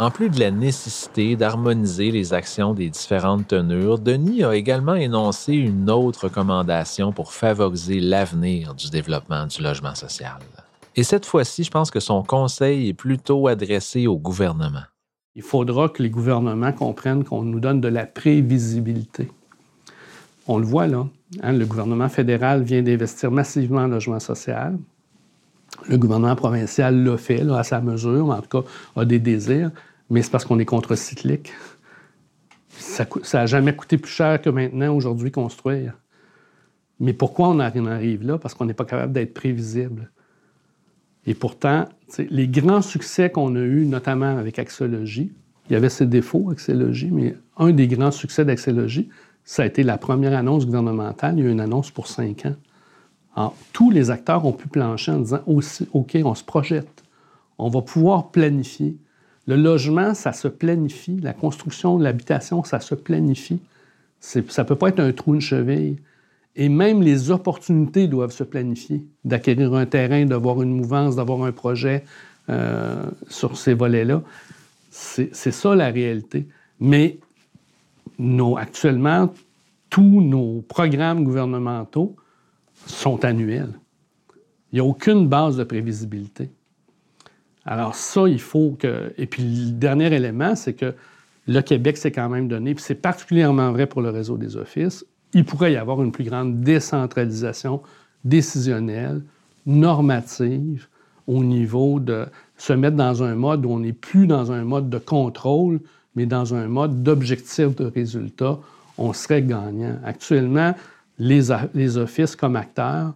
[0.04, 5.54] En plus de la nécessité d'harmoniser les actions des différentes tenures, Denis a également énoncé
[5.54, 10.40] une autre recommandation pour favoriser l'avenir du développement du logement social.
[10.98, 14.84] Et cette fois-ci, je pense que son conseil est plutôt adressé au gouvernement.
[15.36, 19.32] Il faudra que les gouvernements comprennent qu'on nous donne de la prévisibilité.
[20.50, 21.08] On le voit là.
[21.42, 24.78] Hein, le gouvernement fédéral vient d'investir massivement en logement social.
[25.88, 29.72] Le gouvernement provincial l'a fait à sa mesure, en tout cas a des désirs,
[30.10, 31.54] mais c'est parce qu'on est contre-cyclique.
[32.70, 35.94] Ça n'a jamais coûté plus cher que maintenant, aujourd'hui, construire.
[37.00, 38.38] Mais pourquoi on en arrive là?
[38.38, 40.12] Parce qu'on n'est pas capable d'être prévisible.
[41.26, 41.88] Et pourtant,
[42.18, 45.32] les grands succès qu'on a eus, notamment avec Axologie,
[45.70, 49.10] il y avait ses défauts, Axologie, mais un des grands succès d'Axologie,
[49.46, 51.38] ça a été la première annonce gouvernementale.
[51.38, 52.56] Il y a eu une annonce pour cinq ans
[53.72, 57.04] tous les acteurs ont pu plancher en disant OK, on se projette,
[57.58, 58.98] on va pouvoir planifier.
[59.48, 61.20] Le logement, ça se planifie.
[61.22, 63.60] La construction de l'habitation, ça se planifie.
[64.20, 65.98] Ça ne peut pas être un trou, de cheville.
[66.56, 69.04] Et même les opportunités doivent se planifier.
[69.26, 72.06] D'acquérir un terrain, d'avoir une mouvance, d'avoir un projet
[72.50, 74.22] euh, sur ces volets-là.
[74.92, 76.48] C'est ça la réalité.
[76.80, 77.18] Mais
[78.58, 79.34] actuellement,
[79.90, 82.16] tous nos programmes gouvernementaux
[82.86, 83.74] sont annuels.
[84.72, 86.50] Il n'y a aucune base de prévisibilité.
[87.66, 89.14] Alors ça, il faut que...
[89.18, 90.94] Et puis le dernier élément, c'est que
[91.48, 95.06] le Québec s'est quand même donné, puis c'est particulièrement vrai pour le réseau des offices,
[95.34, 97.82] il pourrait y avoir une plus grande décentralisation
[98.24, 99.22] décisionnelle,
[99.66, 100.88] normative,
[101.28, 102.26] au niveau de
[102.58, 105.80] se mettre dans un mode où on n'est plus dans un mode de contrôle,
[106.16, 108.60] mais dans un mode d'objectif de résultat,
[108.98, 109.98] on serait gagnant.
[110.06, 110.76] Actuellement,
[111.18, 113.14] les, les offices comme acteurs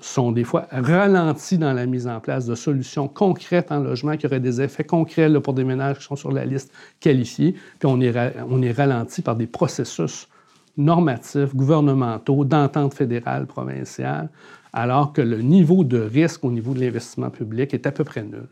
[0.00, 4.26] sont des fois ralentis dans la mise en place de solutions concrètes en logement qui
[4.26, 7.54] auraient des effets concrets pour des ménages qui sont sur la liste qualifiée.
[7.78, 8.14] Puis on est,
[8.48, 10.28] on est ralenti par des processus
[10.76, 14.28] normatifs, gouvernementaux, d'entente fédérale, provinciale,
[14.72, 18.22] alors que le niveau de risque au niveau de l'investissement public est à peu près
[18.22, 18.46] nul.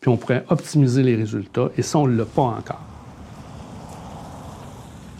[0.00, 2.95] Puis on pourrait optimiser les résultats, et ça, on ne l'a pas encore.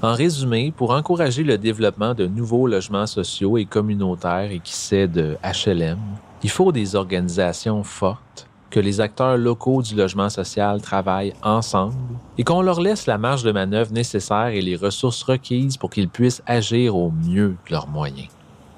[0.07, 5.09] En résumé, pour encourager le développement de nouveaux logements sociaux et communautaires et qui sait
[5.09, 5.99] de HLM,
[6.45, 11.97] il faut des organisations fortes, que les acteurs locaux du logement social travaillent ensemble
[12.39, 16.09] et qu'on leur laisse la marge de manœuvre nécessaire et les ressources requises pour qu'ils
[16.09, 18.29] puissent agir au mieux de leurs moyens.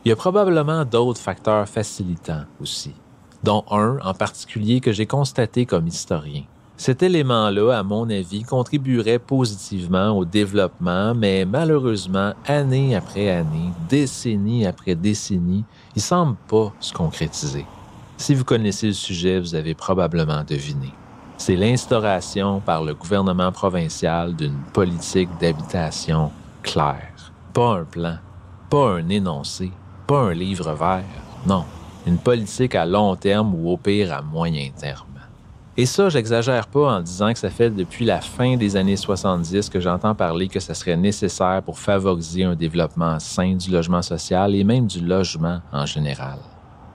[0.07, 2.95] Il y a probablement d'autres facteurs facilitants aussi,
[3.43, 6.45] dont un en particulier que j'ai constaté comme historien.
[6.79, 14.65] Cet élément-là, à mon avis, contribuerait positivement au développement, mais malheureusement, année après année, décennie
[14.65, 15.65] après décennie,
[15.97, 17.67] il semble pas se concrétiser.
[18.17, 20.93] Si vous connaissez le sujet, vous avez probablement deviné.
[21.37, 26.31] C'est l'instauration par le gouvernement provincial d'une politique d'habitation
[26.63, 27.33] claire.
[27.55, 28.19] Pas un plan,
[28.71, 29.73] pas un énoncé,
[30.07, 31.03] pas un livre vert,
[31.45, 31.65] non,
[32.07, 35.18] une politique à long terme ou au pire à moyen terme.
[35.81, 39.71] Et ça, j'exagère pas en disant que ça fait depuis la fin des années 70
[39.71, 44.57] que j'entends parler que ça serait nécessaire pour favoriser un développement sain du logement social
[44.57, 46.41] et même du logement en général.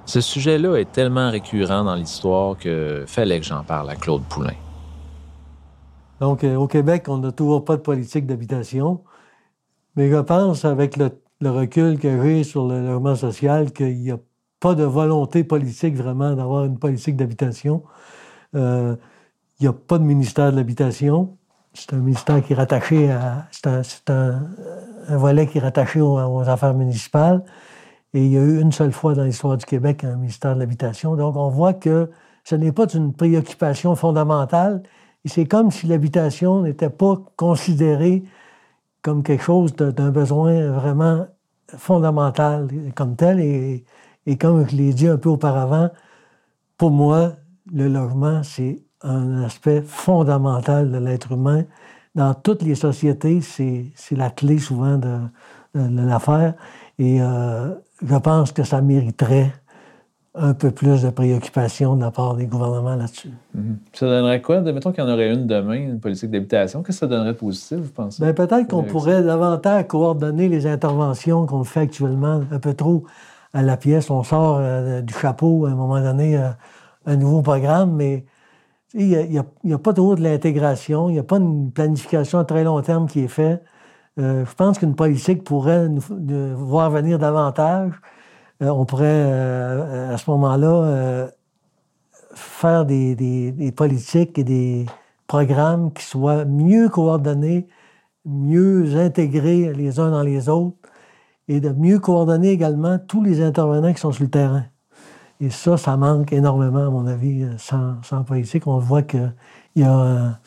[0.06, 4.58] Ce sujet-là est tellement récurrent dans l'histoire que fallait que j'en parle à Claude Poulain.
[6.20, 9.02] Donc, euh, au Québec, on n'a toujours pas de politique d'habitation,
[9.96, 11.10] mais je pense, avec le,
[11.42, 14.18] recul que j'ai sur le logement social, qu'il n'y a
[14.60, 17.82] pas de volonté politique vraiment d'avoir une politique d'habitation.
[18.56, 18.96] Euh,
[19.60, 21.38] il n'y a pas de ministère de l'Habitation.
[21.74, 23.48] C'est un ministère qui est rattaché à.
[23.52, 24.48] C'est un,
[25.10, 27.44] volet qui est rattaché aux, affaires municipales.
[28.14, 30.60] Et il y a eu une seule fois dans l'histoire du Québec un ministère de
[30.60, 31.16] l'Habitation.
[31.16, 32.12] Donc, on voit que
[32.44, 34.84] ce n'est pas une préoccupation fondamentale.
[35.26, 38.24] Et c'est comme si l'habitation n'était pas considérée
[39.02, 41.28] comme quelque chose d'un besoin vraiment
[41.78, 43.40] fondamental comme tel.
[43.40, 45.90] Et comme je l'ai dit un peu auparavant,
[46.78, 47.34] pour moi,
[47.74, 51.64] le logement, c'est un aspect fondamental de l'être humain.
[52.16, 55.18] Dans toutes les sociétés, c'est la clé souvent de,
[55.74, 56.54] l'affaire.
[57.00, 57.74] Et euh,
[58.06, 59.52] je pense que ça mériterait
[60.36, 63.32] un peu plus de préoccupation de la part des gouvernements là-dessus.
[63.56, 63.76] Mm-hmm.
[63.94, 64.62] Ça donnerait quoi?
[64.62, 66.82] Mettons qu'il y en aurait une demain, une politique d'habitation.
[66.82, 68.24] Qu'est-ce que ça donnerait de positif, vous pensez?
[68.24, 73.04] Bien, peut-être qu'on pourrait davantage coordonner les interventions qu'on fait actuellement un peu trop
[73.54, 74.10] à la pièce.
[74.10, 76.38] On sort euh, du chapeau à un moment donné.
[76.38, 76.50] Euh,
[77.06, 78.26] un nouveau programme, mais
[78.94, 79.08] il
[79.64, 82.82] n'y a, pas trop de l'intégration, il n'y a pas une planification à très long
[82.82, 83.64] terme qui est faite.
[84.20, 86.02] Euh, je pense qu'une politique pourrait nous,
[86.56, 87.94] voir venir davantage.
[88.62, 91.30] Euh, on pourrait, euh, à ce moment-là,
[92.36, 94.86] faire des, politiques et des
[95.28, 97.68] programmes qui soient mieux coordonnés,
[98.26, 100.78] mieux intégrés les uns dans les autres,
[101.48, 104.66] et de mieux coordonner également tous les intervenants qui sont sur le terrain.
[105.44, 108.66] Et ça, ça manque énormément, à mon avis, euh, sans, politique.
[108.66, 109.34] On voit qu'il
[109.76, 110.40] y a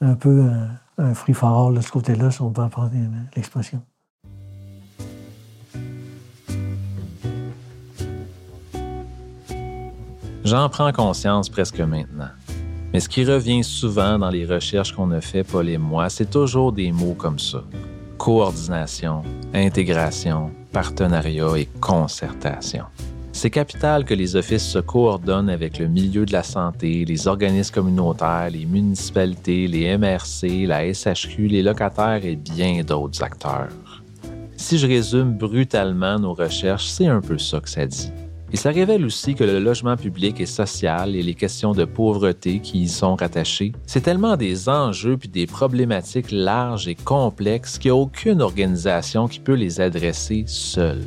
[0.00, 0.68] un, peu un,
[0.98, 2.92] un free for all de ce côté-là, si on peut prendre
[3.34, 3.82] l'expression.
[10.44, 12.30] J'en prends conscience presque maintenant.
[12.92, 16.30] Mais ce qui revient souvent dans les recherches qu'on a fait, Paul et moi, c'est
[16.30, 17.64] toujours des mots comme ça.
[18.16, 22.84] Coordination, intégration, partenariat et concertation.
[23.36, 27.74] C'est capital que les offices se coordonnent avec le milieu de la santé, les organismes
[27.74, 34.02] communautaires, les municipalités, les MRC, la SHQ, les locataires et bien d'autres acteurs.
[34.56, 38.10] Si je résume brutalement nos recherches, c'est un peu ça que ça dit.
[38.54, 42.60] Et ça révèle aussi que le logement public et social et les questions de pauvreté
[42.60, 47.90] qui y sont rattachées, c'est tellement des enjeux puis des problématiques larges et complexes qu'il
[47.90, 51.04] n'y a aucune organisation qui peut les adresser seule.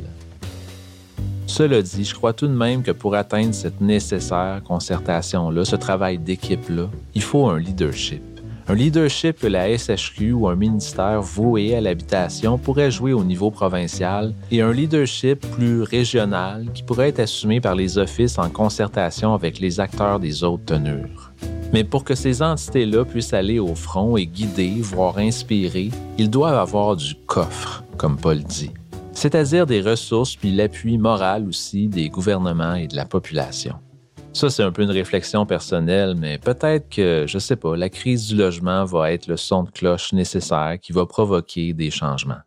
[1.50, 6.16] Cela dit, je crois tout de même que pour atteindre cette nécessaire concertation-là, ce travail
[6.16, 8.22] d'équipe-là, il faut un leadership.
[8.68, 13.50] Un leadership que la SHQ ou un ministère voué à l'habitation pourrait jouer au niveau
[13.50, 19.34] provincial et un leadership plus régional qui pourrait être assumé par les offices en concertation
[19.34, 21.32] avec les acteurs des autres tenures.
[21.72, 26.58] Mais pour que ces entités-là puissent aller au front et guider, voire inspirer, ils doivent
[26.58, 28.70] avoir du coffre, comme Paul dit
[29.20, 33.74] c'est-à-dire des ressources puis l'appui moral aussi des gouvernements et de la population.
[34.32, 38.28] Ça, c'est un peu une réflexion personnelle, mais peut-être que, je sais pas, la crise
[38.28, 42.40] du logement va être le son de cloche nécessaire qui va provoquer des changements.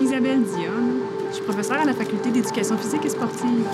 [0.00, 3.66] Isabelle Dionne, je suis professeure à la faculté d'éducation physique et sportive.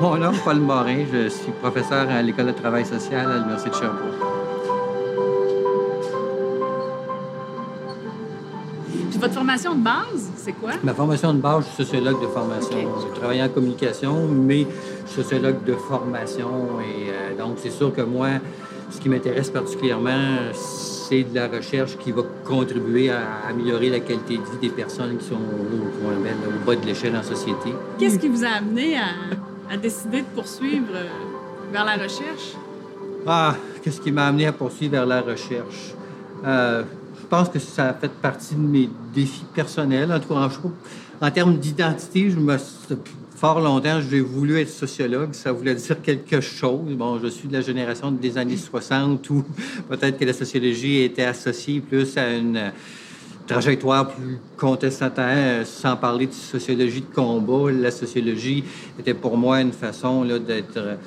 [0.00, 3.74] Mon nom, Paul Morin, je suis professeur à l'École de travail social à l'Université de
[3.74, 4.29] Sherbrooke.
[9.20, 10.72] Votre formation de base, c'est quoi?
[10.82, 12.78] Ma formation de base, je suis sociologue de formation.
[13.08, 14.66] Je travaille en communication, mais
[15.06, 16.80] je suis sociologue de formation.
[16.80, 18.28] Et euh, donc, c'est sûr que moi,
[18.90, 24.38] ce qui m'intéresse particulièrement, c'est de la recherche qui va contribuer à améliorer la qualité
[24.38, 27.74] de vie des personnes qui sont au, appelle au bas de l'échelle en société.
[27.98, 31.04] Qu'est-ce qui vous a amené à, à décider de poursuivre euh,
[31.72, 32.54] vers la recherche?
[33.26, 35.94] Ah, qu'est-ce qui m'a amené à poursuivre vers la recherche?
[36.46, 36.84] Euh,
[37.30, 40.12] pense que ça a fait partie de mes défis personnels.
[40.12, 42.56] En tout cas, en, en termes d'identité, je me
[43.36, 45.32] fort longtemps, j'ai voulu être sociologue.
[45.32, 46.92] Ça voulait dire quelque chose.
[46.92, 49.44] Bon, je suis de la génération des années 60 où
[49.88, 52.72] peut-être que la sociologie était associée plus à une
[53.46, 57.72] trajectoire plus contestataire, sans parler de sociologie de combat.
[57.72, 58.62] La sociologie
[58.98, 60.98] était pour moi une façon d'être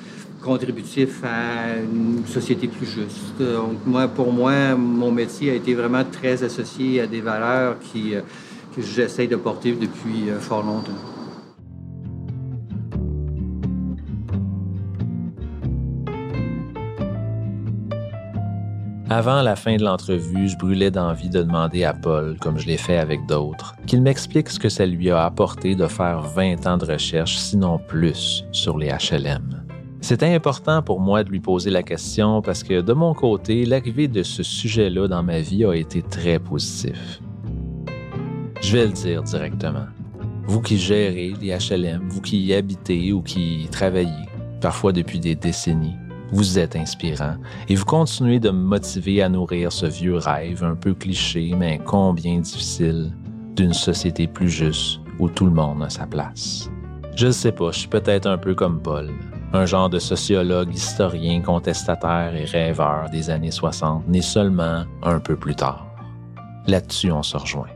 [0.44, 3.38] contributif à une société plus juste.
[3.40, 8.14] Donc, moi, pour moi, mon métier a été vraiment très associé à des valeurs qui,
[8.14, 8.20] euh,
[8.76, 10.92] que j'essaie de porter depuis euh, fort longtemps.
[19.10, 22.78] Avant la fin de l'entrevue, je brûlais d'envie de demander à Paul, comme je l'ai
[22.78, 26.78] fait avec d'autres, qu'il m'explique ce que ça lui a apporté de faire 20 ans
[26.78, 29.63] de recherche, sinon plus, sur les HLM.
[30.04, 34.06] C'était important pour moi de lui poser la question parce que de mon côté, l'arrivée
[34.06, 37.22] de ce sujet-là dans ma vie a été très positif.
[38.60, 39.86] Je vais le dire directement.
[40.46, 44.28] Vous qui gérez les HLM, vous qui y habitez ou qui y travaillez,
[44.60, 45.96] parfois depuis des décennies,
[46.32, 47.36] vous êtes inspirant
[47.70, 51.80] et vous continuez de me motiver à nourrir ce vieux rêve un peu cliché mais
[51.82, 53.10] combien difficile
[53.56, 56.70] d'une société plus juste où tout le monde a sa place.
[57.16, 59.08] Je ne sais pas, je suis peut-être un peu comme Paul,
[59.54, 65.36] un genre de sociologue, historien, contestataire et rêveur des années 60, né seulement un peu
[65.36, 65.86] plus tard.
[66.66, 67.68] Là-dessus, on se rejoint.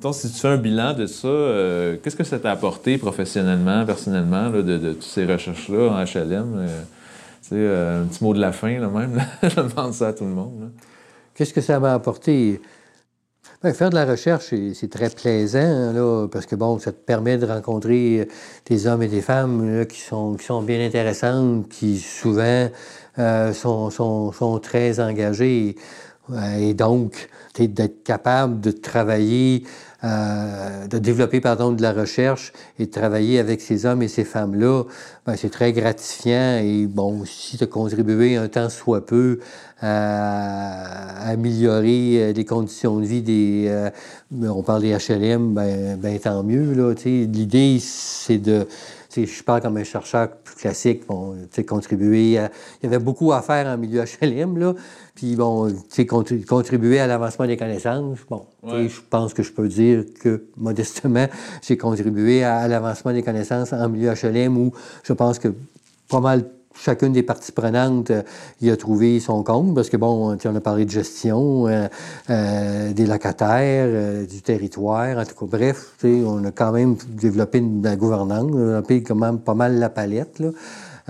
[0.00, 3.84] Donc, si tu fais un bilan de ça, euh, qu'est-ce que ça t'a apporté professionnellement,
[3.84, 6.54] personnellement, là, de, de toutes ces recherches-là en HLM?
[6.56, 6.82] Euh,
[7.42, 9.16] tu sais, euh, un petit mot de la fin, là, même.
[9.16, 9.24] là.
[9.48, 10.70] Je demande ça à tout le monde.
[11.34, 12.60] Qu'est-ce que ça m'a apporté?
[13.72, 18.20] Faire de la recherche, c'est très plaisant, parce que bon, ça te permet de rencontrer
[18.20, 18.24] euh,
[18.66, 22.68] des hommes et des femmes qui, sont, bien intéressantes, qui souvent
[23.18, 25.76] euh, sont très engagés.
[26.30, 29.64] Euh, Et donc, d'être capable de travailler,
[30.04, 34.24] euh, de développer pardon, de la recherche et de travailler avec ces hommes et ces
[34.24, 34.84] femmes-là,
[35.26, 39.38] ben, c'est très gratifiant et bon, aussi de contribuer un temps soit peu
[39.80, 43.66] à améliorer euh, les conditions de vie des.
[43.68, 43.90] euh,
[44.42, 46.94] on parle des HLM, ben, ben tant mieux.
[46.96, 47.26] Tu.
[47.26, 48.66] L'idée, c'est de.
[49.16, 51.36] Je parle comme un chercheur plus classique, bon,
[51.68, 52.50] contribuer à-
[52.82, 54.74] Il y avait beaucoup à faire en milieu HLM, là.
[55.14, 55.72] Puis, bon,
[56.48, 58.18] contribuer à l'avancement des connaissances.
[58.28, 58.88] Bon, Ouais.
[58.88, 61.26] je pense que je peux dire que, modestement,
[61.62, 65.48] j'ai contribué à, à l'avancement des connaissances en milieu HLM où je pense que
[66.08, 66.44] pas mal
[66.76, 68.22] chacune des parties prenantes euh,
[68.60, 71.86] y a trouvé son compte, parce que, bon, on a parlé de gestion, euh,
[72.30, 77.58] euh, des locataires, euh, du territoire, en tout cas, bref, on a quand même développé
[77.58, 80.48] une, la gouvernance, on a développé quand même pas mal la palette, là.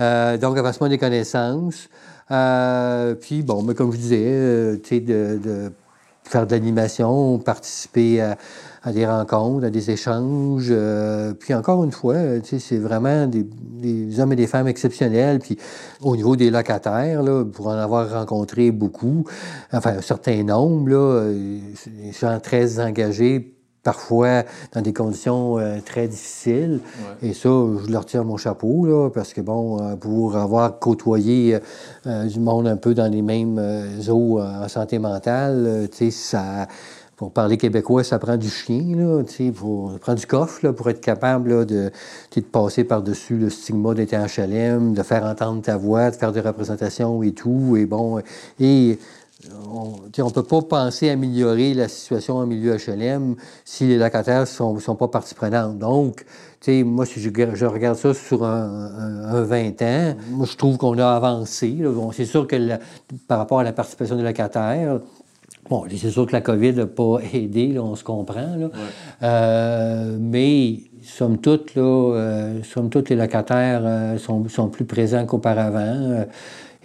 [0.01, 1.87] Euh, donc, avancement des connaissances.
[2.29, 5.71] Euh, puis, bon, mais comme je disais, tu sais, de, de
[6.27, 8.37] faire de l'animation, participer à,
[8.83, 10.67] à des rencontres, à des échanges.
[10.69, 15.39] euh, puis encore une fois, euh, c'est vraiment des, des hommes et des femmes exceptionnels.
[15.39, 15.57] Puis
[16.01, 19.25] au niveau des locataires, là, pour en avoir rencontré beaucoup,
[19.71, 23.54] enfin un certain nombre, là, euh, des très engagés
[23.85, 26.81] parfois dans des conditions euh, très difficiles.
[27.21, 31.59] Et ça, je leur tire mon chapeau, là, parce que, bon, euh, pour avoir côtoyé
[32.07, 33.61] euh, du monde un peu dans les mêmes
[34.09, 36.67] eaux en santé mentale, tu sais, ça...
[37.17, 40.65] Pour parler québécois, ça prend du chien, là, tu sais, pour, ça prend du coffre
[40.65, 41.89] là, pour être capable là, de,
[42.29, 46.11] tu sais, de passer par-dessus le stigma d'être en HLM, de faire entendre ta voix,
[46.11, 47.77] de faire des représentations et tout.
[47.77, 48.19] Et bon,
[48.59, 48.99] et
[49.53, 54.45] on ne peut pas penser améliorer la situation en milieu HLM si les locataires ne
[54.45, 55.77] sont, sont pas partie prenante.
[55.77, 56.25] Donc,
[56.67, 60.77] moi, si je, je regarde ça sur un, un- un 20 ans, moi, je trouve
[60.77, 61.69] qu'on a avancé.
[61.83, 62.79] Bon, c'est sûr que la-
[63.27, 64.99] par rapport à la participation des locataires,
[65.67, 68.55] Bon, c'est sûr que la COVID n'a pas aidé, là, on se comprend.
[68.55, 68.69] Là.
[69.23, 75.25] Euh, mais, somme toute, là, euh, somme toute, les locataires euh, sont, sont, plus présents
[75.25, 76.25] qu'auparavant.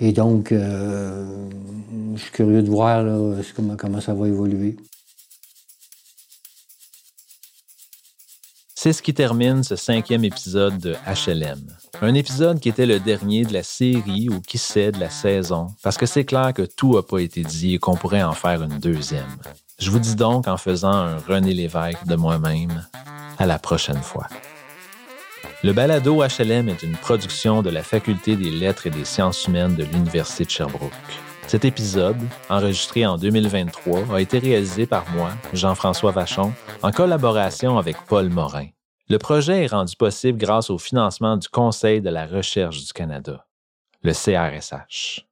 [0.01, 3.05] Et donc, je suis curieux de voir
[3.79, 4.77] comment ça va évoluer.
[8.75, 11.61] C'est ce qui termine ce cinquième épisode de HLM.
[12.01, 15.67] Un épisode qui était le dernier de la série ou qui sait de la saison,
[15.83, 18.63] parce que c'est clair que tout n'a pas été dit et qu'on pourrait en faire
[18.63, 19.37] une deuxième.
[19.79, 22.87] Je vous dis donc en faisant un René Lévesque de moi-même,
[23.37, 24.29] à la prochaine fois.
[25.63, 29.75] Le balado HLM est une production de la Faculté des lettres et des sciences humaines
[29.75, 30.91] de l'Université de Sherbrooke.
[31.49, 32.17] Cet épisode,
[32.49, 38.69] enregistré en 2023, a été réalisé par moi, Jean-François Vachon, en collaboration avec Paul Morin.
[39.11, 43.45] Le projet est rendu possible grâce au financement du Conseil de la recherche du Canada,
[44.03, 45.27] le CRSH.